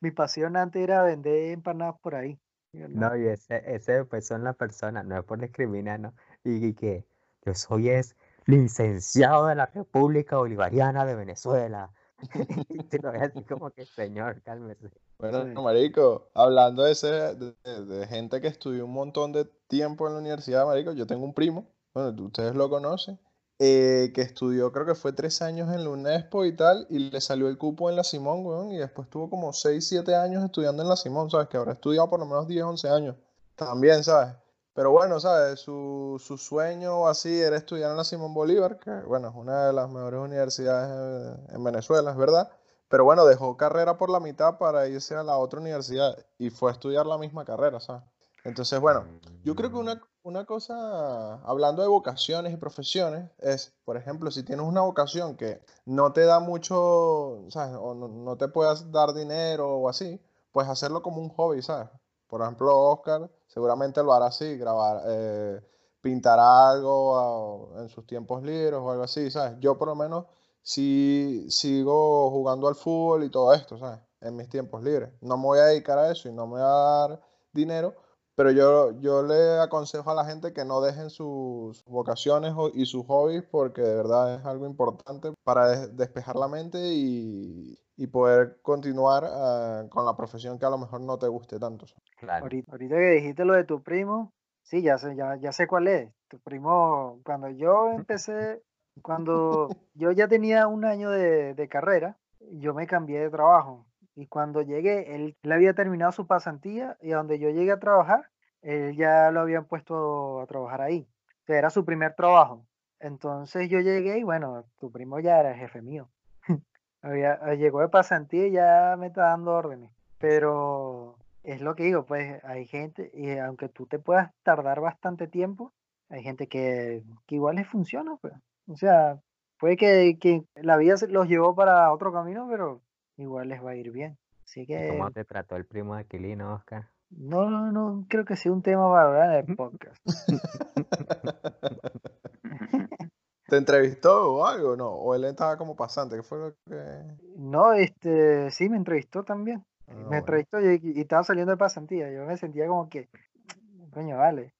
mi 0.00 0.10
pasión 0.10 0.56
antes 0.56 0.82
era 0.82 1.02
vender 1.02 1.52
empanadas 1.52 1.96
por 2.00 2.14
ahí. 2.14 2.38
no. 2.72 3.16
y 3.16 3.26
ese, 3.26 3.62
ese 3.66 4.04
pues 4.04 4.26
son 4.26 4.44
las 4.44 4.56
personas, 4.56 5.04
no 5.04 5.18
es 5.18 5.24
por 5.24 5.40
discriminar, 5.40 6.00
¿no? 6.00 6.14
Y, 6.44 6.72
que 6.74 7.04
yo 7.44 7.54
soy 7.54 7.90
es 7.90 8.16
licenciado 8.46 9.46
de 9.46 9.54
la 9.54 9.66
República 9.66 10.36
Bolivariana 10.36 11.04
de 11.04 11.14
Venezuela. 11.14 11.90
te 12.90 12.98
lo 12.98 13.10
así 13.10 13.42
como 13.44 13.70
que, 13.70 13.86
señor, 13.86 14.42
cálmese. 14.42 14.90
Bueno, 15.18 15.62
marico, 15.62 16.30
hablando 16.34 16.84
de, 16.84 16.92
ese, 16.92 17.34
de, 17.34 17.54
de, 17.64 18.06
gente 18.06 18.40
que 18.40 18.48
estudió 18.48 18.84
un 18.84 18.92
montón 18.92 19.32
de 19.32 19.46
tiempo 19.68 20.06
en 20.06 20.14
la 20.14 20.20
universidad, 20.20 20.66
marico, 20.66 20.92
yo 20.92 21.06
tengo 21.06 21.24
un 21.24 21.34
primo 21.34 21.66
bueno, 21.94 22.24
ustedes 22.24 22.54
lo 22.54 22.68
conocen, 22.70 23.18
eh, 23.58 24.12
que 24.14 24.22
estudió, 24.22 24.72
creo 24.72 24.86
que 24.86 24.94
fue 24.94 25.12
tres 25.12 25.42
años 25.42 25.72
en 25.74 25.84
la 25.84 25.90
UNESPO 25.90 26.44
y 26.46 26.56
tal, 26.56 26.86
y 26.88 26.98
le 27.10 27.20
salió 27.20 27.48
el 27.48 27.58
cupo 27.58 27.90
en 27.90 27.96
la 27.96 28.04
Simón, 28.04 28.44
weón, 28.46 28.70
y 28.72 28.78
después 28.78 29.08
tuvo 29.10 29.28
como 29.28 29.52
seis, 29.52 29.86
siete 29.86 30.14
años 30.14 30.44
estudiando 30.44 30.82
en 30.82 30.88
la 30.88 30.96
Simón, 30.96 31.30
¿sabes? 31.30 31.48
Que 31.48 31.56
habrá 31.56 31.72
estudiado 31.72 32.08
por 32.08 32.20
lo 32.20 32.26
menos 32.26 32.46
10, 32.48 32.64
11 32.64 32.88
años. 32.88 33.16
También, 33.56 34.02
¿sabes? 34.02 34.34
Pero 34.72 34.92
bueno, 34.92 35.20
¿sabes? 35.20 35.60
Su, 35.60 36.16
su 36.24 36.38
sueño 36.38 37.06
así 37.06 37.40
era 37.40 37.56
estudiar 37.56 37.90
en 37.90 37.98
la 37.98 38.04
Simón 38.04 38.32
Bolívar, 38.32 38.78
que 38.78 38.92
bueno, 39.06 39.28
es 39.28 39.34
una 39.34 39.66
de 39.66 39.72
las 39.74 39.90
mejores 39.90 40.20
universidades 40.20 41.38
en 41.50 41.62
Venezuela, 41.62 42.12
es 42.12 42.16
verdad. 42.16 42.50
Pero 42.88 43.04
bueno, 43.04 43.26
dejó 43.26 43.56
carrera 43.56 43.98
por 43.98 44.10
la 44.10 44.20
mitad 44.20 44.58
para 44.58 44.88
irse 44.88 45.14
a 45.14 45.22
la 45.22 45.36
otra 45.38 45.60
universidad 45.60 46.16
y 46.38 46.50
fue 46.50 46.70
a 46.70 46.72
estudiar 46.72 47.06
la 47.06 47.18
misma 47.18 47.44
carrera, 47.44 47.78
¿sabes? 47.78 48.02
Entonces, 48.44 48.80
bueno, 48.80 49.04
yo 49.44 49.54
creo 49.54 49.70
que 49.70 49.76
una, 49.76 50.00
una 50.22 50.44
cosa, 50.44 51.34
hablando 51.42 51.82
de 51.82 51.88
vocaciones 51.88 52.52
y 52.52 52.56
profesiones, 52.56 53.30
es, 53.38 53.74
por 53.84 53.96
ejemplo, 53.96 54.30
si 54.30 54.42
tienes 54.42 54.66
una 54.66 54.82
vocación 54.82 55.36
que 55.36 55.60
no 55.86 56.12
te 56.12 56.24
da 56.24 56.40
mucho, 56.40 57.44
¿sabes? 57.48 57.76
O 57.78 57.94
no, 57.94 58.36
te 58.36 58.48
puedas 58.48 58.90
dar 58.90 59.14
dinero 59.14 59.76
o 59.76 59.88
así, 59.88 60.20
pues 60.52 60.68
hacerlo 60.68 61.02
como 61.02 61.20
un 61.20 61.30
hobby, 61.30 61.62
¿sabes? 61.62 61.88
Por 62.28 62.42
ejemplo, 62.42 62.78
Oscar 62.78 63.30
seguramente 63.46 64.02
lo 64.02 64.12
hará 64.12 64.26
así, 64.26 64.56
grabar, 64.56 65.02
eh, 65.06 65.60
pintar 66.00 66.38
algo 66.38 67.72
en 67.78 67.88
sus 67.88 68.06
tiempos 68.06 68.42
libres 68.42 68.78
o 68.80 68.90
algo 68.90 69.04
así, 69.04 69.30
¿sabes? 69.30 69.58
Yo 69.60 69.76
por 69.78 69.88
lo 69.88 69.94
menos 69.94 70.26
sí 70.62 71.46
sigo 71.50 72.30
jugando 72.30 72.68
al 72.68 72.74
fútbol 72.74 73.24
y 73.24 73.30
todo 73.30 73.52
esto, 73.54 73.78
¿sabes? 73.78 74.00
En 74.20 74.36
mis 74.36 74.48
tiempos 74.48 74.82
libres. 74.82 75.10
No 75.20 75.36
me 75.36 75.44
voy 75.44 75.58
a 75.58 75.64
dedicar 75.64 75.98
a 75.98 76.10
eso 76.10 76.28
y 76.28 76.32
no 76.32 76.46
me 76.46 76.52
voy 76.52 76.62
a 76.62 76.64
dar 76.64 77.20
dinero, 77.52 77.94
pero 78.40 78.52
yo, 78.52 78.98
yo 79.02 79.22
le 79.22 79.60
aconsejo 79.60 80.10
a 80.10 80.14
la 80.14 80.24
gente 80.24 80.54
que 80.54 80.64
no 80.64 80.80
dejen 80.80 81.10
sus 81.10 81.84
vocaciones 81.84 82.54
y 82.72 82.86
sus 82.86 83.04
hobbies 83.04 83.42
porque 83.42 83.82
de 83.82 83.94
verdad 83.94 84.36
es 84.36 84.46
algo 84.46 84.64
importante 84.64 85.30
para 85.44 85.88
despejar 85.88 86.36
la 86.36 86.48
mente 86.48 86.78
y, 86.80 87.78
poder 88.10 88.56
continuar 88.62 89.24
ah, 89.26 89.84
con 89.90 90.06
la 90.06 90.16
profesión 90.16 90.58
que 90.58 90.64
a 90.64 90.70
lo 90.70 90.78
mejor 90.78 91.02
no 91.02 91.18
te 91.18 91.28
guste 91.28 91.58
tanto. 91.58 91.84
Ahorita, 92.26 92.78
que 92.78 93.10
dijiste 93.10 93.44
lo 93.44 93.52
de 93.52 93.64
tu 93.64 93.82
primo, 93.82 94.32
sí, 94.62 94.80
ya 94.80 94.96
sé, 94.96 95.14
ya, 95.16 95.36
ya 95.36 95.52
sé 95.52 95.66
cuál 95.66 95.86
es. 95.88 96.10
Tu 96.28 96.38
primo, 96.38 97.20
cuando 97.22 97.50
yo 97.50 97.90
empecé, 97.90 98.62
cuando 99.02 99.68
yo 99.92 100.12
ya 100.12 100.28
tenía 100.28 100.66
un 100.66 100.86
año 100.86 101.10
de, 101.10 101.52
de 101.52 101.68
carrera, 101.68 102.16
yo 102.52 102.72
me 102.72 102.86
cambié 102.86 103.20
de 103.20 103.28
trabajo. 103.28 103.84
Y 104.14 104.26
cuando 104.26 104.62
llegué, 104.62 105.14
él, 105.14 105.36
él, 105.42 105.52
había 105.52 105.74
terminado 105.74 106.12
su 106.12 106.26
pasantía 106.26 106.96
y 107.00 107.12
a 107.12 107.18
donde 107.18 107.38
yo 107.38 107.50
llegué 107.50 107.72
a 107.72 107.80
trabajar, 107.80 108.30
él 108.62 108.96
ya 108.96 109.30
lo 109.30 109.40
habían 109.40 109.66
puesto 109.66 110.40
a 110.40 110.46
trabajar 110.46 110.82
ahí. 110.82 111.08
O 111.42 111.46
sea, 111.46 111.58
era 111.58 111.70
su 111.70 111.84
primer 111.84 112.14
trabajo. 112.14 112.66
Entonces 113.00 113.68
yo 113.70 113.80
llegué 113.80 114.18
y 114.18 114.22
bueno, 114.22 114.64
tu 114.78 114.90
primo 114.92 115.20
ya 115.20 115.40
era 115.40 115.54
jefe 115.54 115.80
mío. 115.80 116.10
había, 117.02 117.38
ah, 117.42 117.54
llegó 117.54 117.80
de 117.80 117.88
pasantía 117.88 118.46
y 118.46 118.52
ya 118.52 118.96
me 118.98 119.06
está 119.08 119.22
dando 119.22 119.52
órdenes. 119.52 119.90
Pero 120.18 121.16
es 121.42 121.60
lo 121.62 121.74
que 121.74 121.84
digo, 121.84 122.04
pues 122.04 122.42
hay 122.44 122.66
gente, 122.66 123.10
y 123.14 123.38
aunque 123.38 123.68
tú 123.68 123.86
te 123.86 123.98
puedas 123.98 124.30
tardar 124.42 124.80
bastante 124.80 125.26
tiempo, 125.26 125.72
hay 126.10 126.22
gente 126.22 126.48
que, 126.48 127.02
que 127.26 127.36
igual 127.36 127.56
les 127.56 127.68
funciona, 127.68 128.16
pues. 128.20 128.34
O 128.68 128.76
sea, 128.76 129.18
puede 129.58 129.76
que, 129.76 130.18
que 130.20 130.44
la 130.56 130.76
vida 130.76 130.96
los 131.08 131.28
llevó 131.28 131.54
para 131.54 131.92
otro 131.92 132.12
camino, 132.12 132.46
pero 132.50 132.82
igual 133.22 133.48
les 133.48 133.64
va 133.64 133.70
a 133.70 133.76
ir 133.76 133.90
bien. 133.90 134.18
Así 134.44 134.66
que... 134.66 134.88
¿Cómo 134.88 135.10
te 135.10 135.24
trató 135.24 135.56
el 135.56 135.64
primo 135.66 135.94
de 135.94 136.02
Aquilino, 136.02 136.54
Oscar? 136.54 136.88
No, 137.10 137.50
no, 137.50 137.72
no 137.72 138.06
creo 138.08 138.24
que 138.24 138.36
sea 138.36 138.52
un 138.52 138.62
tema 138.62 138.88
para 138.90 139.06
hablar 139.08 139.44
en 139.44 139.50
el 139.50 139.56
podcast. 139.56 140.00
¿Te 143.48 143.56
entrevistó 143.56 144.34
o 144.34 144.46
algo? 144.46 144.76
No, 144.76 144.90
o 144.90 145.14
él 145.14 145.24
estaba 145.24 145.56
como 145.56 145.74
pasante, 145.74 146.16
¿qué 146.16 146.22
fue 146.22 146.38
lo 146.38 146.54
que...? 146.66 147.02
No, 147.36 147.72
este, 147.72 148.50
sí, 148.52 148.68
me 148.68 148.76
entrevistó 148.76 149.24
también. 149.24 149.64
Ah, 149.88 149.92
me 149.92 150.02
bueno. 150.02 150.16
entrevistó 150.18 150.60
y, 150.60 150.80
y 150.82 151.00
estaba 151.00 151.24
saliendo 151.24 151.50
de 151.50 151.56
pasantía. 151.58 152.12
Yo 152.12 152.24
me 152.26 152.36
sentía 152.36 152.68
como 152.68 152.88
que, 152.88 153.08
coño, 153.92 154.18
vale, 154.18 154.54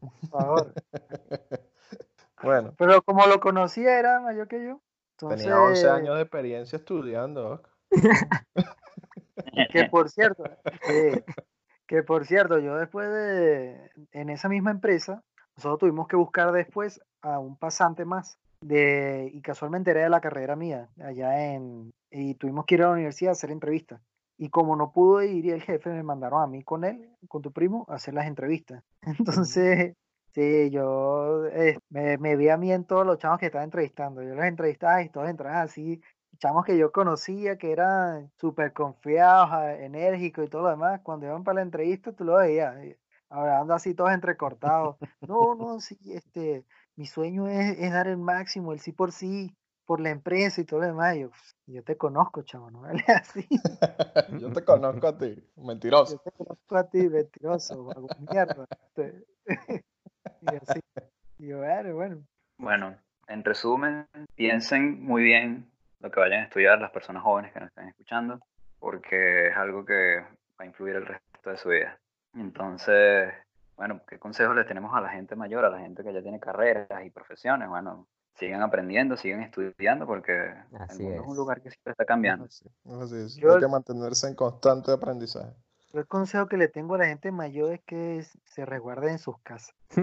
por 0.00 0.28
favor. 0.30 0.72
Bueno, 2.42 2.74
Pero 2.76 3.02
como 3.02 3.24
lo 3.26 3.38
conocía, 3.38 4.00
era 4.00 4.18
mayor 4.18 4.48
que 4.48 4.64
yo. 4.64 4.80
tenía 5.16 5.60
11 5.60 5.62
Entonces, 5.78 5.84
años 5.84 6.16
de 6.16 6.22
experiencia 6.22 6.76
estudiando, 6.76 7.50
Oscar. 7.50 7.71
Que 9.70 9.84
por 9.84 10.10
cierto, 10.10 10.44
que, 11.86 12.02
por 12.02 12.26
cierto, 12.26 12.58
yo 12.58 12.76
después 12.76 13.10
de, 13.10 13.90
en 14.12 14.30
esa 14.30 14.48
misma 14.48 14.70
empresa, 14.70 15.22
nosotros 15.56 15.80
tuvimos 15.80 16.08
que 16.08 16.16
buscar 16.16 16.52
después 16.52 17.00
a 17.20 17.38
un 17.38 17.56
pasante 17.56 18.04
más. 18.04 18.38
De, 18.60 19.28
y 19.34 19.40
casualmente 19.42 19.90
era 19.90 20.04
de 20.04 20.08
la 20.08 20.20
carrera 20.20 20.54
mía, 20.54 20.88
allá 21.00 21.52
en, 21.52 21.90
y 22.12 22.34
tuvimos 22.34 22.64
que 22.64 22.76
ir 22.76 22.82
a 22.82 22.86
la 22.86 22.92
universidad 22.92 23.30
a 23.30 23.32
hacer 23.32 23.50
entrevistas. 23.50 24.00
Y 24.38 24.50
como 24.50 24.76
no 24.76 24.92
pudo 24.92 25.22
ir 25.22 25.52
el 25.52 25.62
jefe 25.62 25.90
me 25.90 26.02
mandaron 26.02 26.42
a 26.42 26.46
mí 26.46 26.62
con 26.62 26.84
él, 26.84 27.08
con 27.28 27.42
tu 27.42 27.52
primo, 27.52 27.86
a 27.88 27.94
hacer 27.94 28.14
las 28.14 28.26
entrevistas. 28.26 28.84
Entonces, 29.02 29.94
sí, 30.32 30.70
yo 30.70 31.46
eh, 31.46 31.78
me, 31.90 32.18
me 32.18 32.36
vi 32.36 32.48
a 32.48 32.56
mí 32.56 32.72
en 32.72 32.84
todos 32.84 33.04
los 33.04 33.18
chavos 33.18 33.38
que 33.38 33.46
estaba 33.46 33.64
entrevistando. 33.64 34.22
Yo 34.22 34.34
los 34.34 34.44
entrevistaba 34.44 35.02
y 35.02 35.08
todos 35.10 35.28
entraban 35.28 35.62
así, 35.62 36.00
chamos 36.38 36.64
que 36.64 36.76
yo 36.78 36.92
conocía, 36.92 37.56
que 37.58 37.72
eran 37.72 38.30
súper 38.38 38.72
confiados, 38.72 39.50
enérgicos 39.80 40.44
y 40.46 40.48
todo 40.48 40.62
lo 40.62 40.68
demás, 40.70 41.00
cuando 41.02 41.26
iban 41.26 41.44
para 41.44 41.56
la 41.56 41.62
entrevista, 41.62 42.12
tú 42.12 42.24
lo 42.24 42.36
veías, 42.36 42.76
eh, 42.78 42.98
hablando 43.28 43.74
así 43.74 43.94
todos 43.94 44.10
entrecortados. 44.12 44.96
No, 45.26 45.54
no, 45.54 45.80
sí, 45.80 45.98
este, 46.12 46.64
mi 46.96 47.06
sueño 47.06 47.48
es, 47.48 47.78
es 47.78 47.92
dar 47.92 48.08
el 48.08 48.18
máximo, 48.18 48.72
el 48.72 48.80
sí 48.80 48.92
por 48.92 49.12
sí, 49.12 49.54
por 49.86 50.00
la 50.00 50.10
empresa 50.10 50.60
y 50.60 50.64
todo 50.64 50.80
lo 50.80 50.86
demás. 50.86 51.16
Yo, 51.16 51.28
"Pues, 51.30 51.56
yo 51.66 51.82
te 51.84 51.96
conozco, 51.96 52.42
chavo, 52.42 52.70
no 52.70 52.80
vale 52.82 53.04
así. 53.08 53.46
Yo 54.40 54.52
te 54.52 54.64
conozco 54.64 55.06
a 55.08 55.18
ti, 55.18 55.34
Yo 55.56 55.62
mentiroso. 55.64 56.18
te 56.24 56.30
conozco 56.32 56.76
a 56.76 56.88
ti, 56.88 57.08
mentiroso, 57.08 57.84
vago 57.84 58.08
mierda. 58.18 58.64
este". 58.96 59.24
Y 60.40 60.54
así. 60.56 60.80
Y 61.38 61.48
yo, 61.48 61.58
"Bueno, 61.58 61.94
bueno, 61.94 62.22
Bueno, 62.58 62.96
en 63.28 63.44
resumen, 63.44 64.06
piensen 64.34 65.02
muy 65.04 65.22
bien 65.22 65.71
lo 66.02 66.10
que 66.10 66.20
vayan 66.20 66.40
a 66.40 66.44
estudiar 66.44 66.80
las 66.80 66.90
personas 66.90 67.22
jóvenes 67.22 67.52
que 67.52 67.60
nos 67.60 67.68
estén 67.68 67.88
escuchando, 67.88 68.40
porque 68.78 69.48
es 69.48 69.56
algo 69.56 69.84
que 69.84 70.20
va 70.20 70.64
a 70.64 70.66
influir 70.66 70.96
el 70.96 71.06
resto 71.06 71.50
de 71.50 71.56
su 71.56 71.68
vida. 71.68 71.98
Entonces, 72.34 73.32
bueno, 73.76 74.00
¿qué 74.08 74.18
consejos 74.18 74.56
les 74.56 74.66
tenemos 74.66 74.94
a 74.94 75.00
la 75.00 75.10
gente 75.10 75.36
mayor, 75.36 75.64
a 75.64 75.70
la 75.70 75.78
gente 75.78 76.02
que 76.02 76.12
ya 76.12 76.22
tiene 76.22 76.40
carreras 76.40 77.04
y 77.04 77.10
profesiones? 77.10 77.68
Bueno, 77.68 78.06
sigan 78.34 78.62
aprendiendo, 78.62 79.16
sigan 79.16 79.42
estudiando, 79.42 80.06
porque 80.06 80.54
Así 80.80 81.02
el 81.04 81.08
mundo 81.08 81.22
es 81.22 81.26
un 81.26 81.32
es. 81.32 81.36
lugar 81.38 81.60
que 81.62 81.70
siempre 81.70 81.92
está 81.92 82.04
cambiando. 82.04 82.46
Así, 82.46 82.64
así 83.00 83.16
es. 83.16 83.36
Yo- 83.36 83.54
Hay 83.54 83.60
que 83.60 83.68
mantenerse 83.68 84.26
en 84.28 84.34
constante 84.34 84.90
aprendizaje. 84.92 85.52
yo 85.92 86.00
el 86.00 86.06
consejo 86.08 86.46
que 86.48 86.56
le 86.56 86.68
tengo 86.68 86.94
a 86.96 86.98
la 86.98 87.06
gente 87.06 87.30
mayor 87.30 87.72
es 87.74 87.80
que 87.82 88.24
se 88.44 88.64
resguarde 88.64 89.10
en 89.10 89.18
sus 89.18 89.38
casas. 89.42 89.74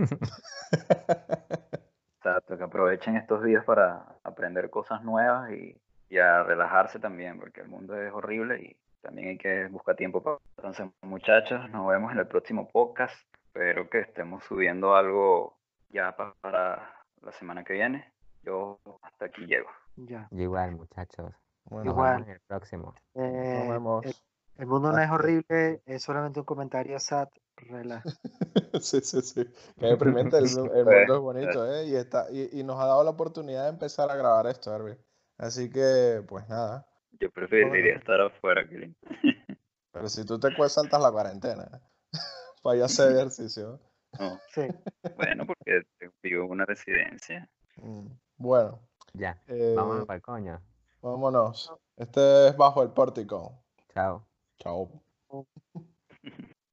Exacto, 2.17 2.57
que 2.57 2.63
aprovechen 2.63 3.15
estos 3.15 3.43
días 3.43 3.63
para 3.65 4.05
aprender 4.23 4.69
cosas 4.69 5.01
nuevas 5.03 5.51
y, 5.51 5.75
y 6.09 6.17
a 6.17 6.43
relajarse 6.43 6.99
también, 6.99 7.39
porque 7.39 7.61
el 7.61 7.67
mundo 7.67 7.95
es 8.01 8.11
horrible 8.11 8.59
y 8.61 8.77
también 9.01 9.29
hay 9.29 9.37
que 9.37 9.67
buscar 9.67 9.95
tiempo 9.95 10.21
para... 10.21 10.37
Entonces, 10.57 10.87
muchachos, 11.01 11.69
nos 11.69 11.87
vemos 11.87 12.11
en 12.11 12.19
el 12.19 12.27
próximo 12.27 12.67
podcast. 12.69 13.15
Espero 13.47 13.89
que 13.89 13.99
estemos 14.01 14.43
subiendo 14.43 14.95
algo 14.95 15.57
ya 15.89 16.15
pa- 16.15 16.35
para 16.41 16.93
la 17.21 17.31
semana 17.33 17.63
que 17.63 17.73
viene. 17.73 18.11
Yo 18.43 18.79
hasta 19.01 19.25
aquí 19.25 19.45
llego. 19.45 19.69
Ya. 19.95 20.27
Yo 20.31 20.41
igual, 20.43 20.71
muchachos. 20.75 21.33
Bueno, 21.65 21.85
Nos 21.85 21.93
Igual. 21.93 22.11
vemos 22.13 22.27
en 22.27 22.33
el 22.33 22.39
próximo. 22.47 22.95
Eh, 23.15 23.55
nos 23.59 23.69
vemos. 23.69 24.05
el, 24.05 24.15
el 24.57 24.65
mundo 24.65 24.91
no 24.91 24.97
es 24.99 25.09
horrible, 25.11 25.81
es 25.85 26.01
solamente 26.03 26.39
un 26.39 26.45
comentario 26.45 26.99
sad. 26.99 27.27
Relaja. 27.57 28.03
Sí, 28.81 29.01
sí, 29.01 29.21
sí. 29.21 29.45
Qué 29.77 29.85
deprimente. 29.87 30.37
El, 30.37 30.43
Pues, 30.53 30.55
mundo 30.57 31.15
es 31.15 31.19
bonito, 31.19 31.73
¿eh? 31.73 31.85
Y, 31.87 31.95
está, 31.95 32.27
y, 32.31 32.59
y 32.59 32.63
nos 32.63 32.79
ha 32.79 32.85
dado 32.85 33.03
la 33.03 33.09
oportunidad 33.09 33.63
de 33.63 33.69
empezar 33.71 34.09
a 34.09 34.15
grabar 34.15 34.47
esto, 34.47 34.73
Erwin. 34.73 34.97
Así 35.39 35.71
que, 35.71 36.21
pues 36.27 36.47
nada. 36.49 36.85
Yo 37.19 37.31
preferiría 37.31 37.69
Bueno. 37.69 37.97
estar 37.99 38.21
afuera, 38.21 38.67
Kilin. 38.67 38.95
Pero 39.91 40.07
si 40.09 40.25
tú 40.25 40.37
te 40.39 40.51
saltas 40.69 41.01
la 41.01 41.11
cuarentena. 41.11 41.81
Para 42.61 42.75
ir 42.75 42.81
a 42.83 42.85
hacer 42.85 43.13
ejercicio. 43.13 43.79
No, 44.19 44.37
Sí. 44.53 44.67
bueno, 45.15 45.45
porque 45.47 45.83
vivo 46.21 46.43
en 46.45 46.51
una 46.51 46.65
residencia. 46.65 47.49
Mm, 47.77 48.07
Bueno, 48.37 48.81
Ya, 49.13 49.41
eh, 49.47 49.73
vámonos 49.77 50.05
para 50.05 50.17
el 50.17 50.21
coño. 50.21 50.61
vámonos. 51.01 51.73
Este 51.95 52.49
es 52.49 52.57
Bajo 52.57 52.83
el 52.83 52.89
Pórtico. 52.91 53.63
Chao. 53.93 54.27
Chao. 54.57 55.01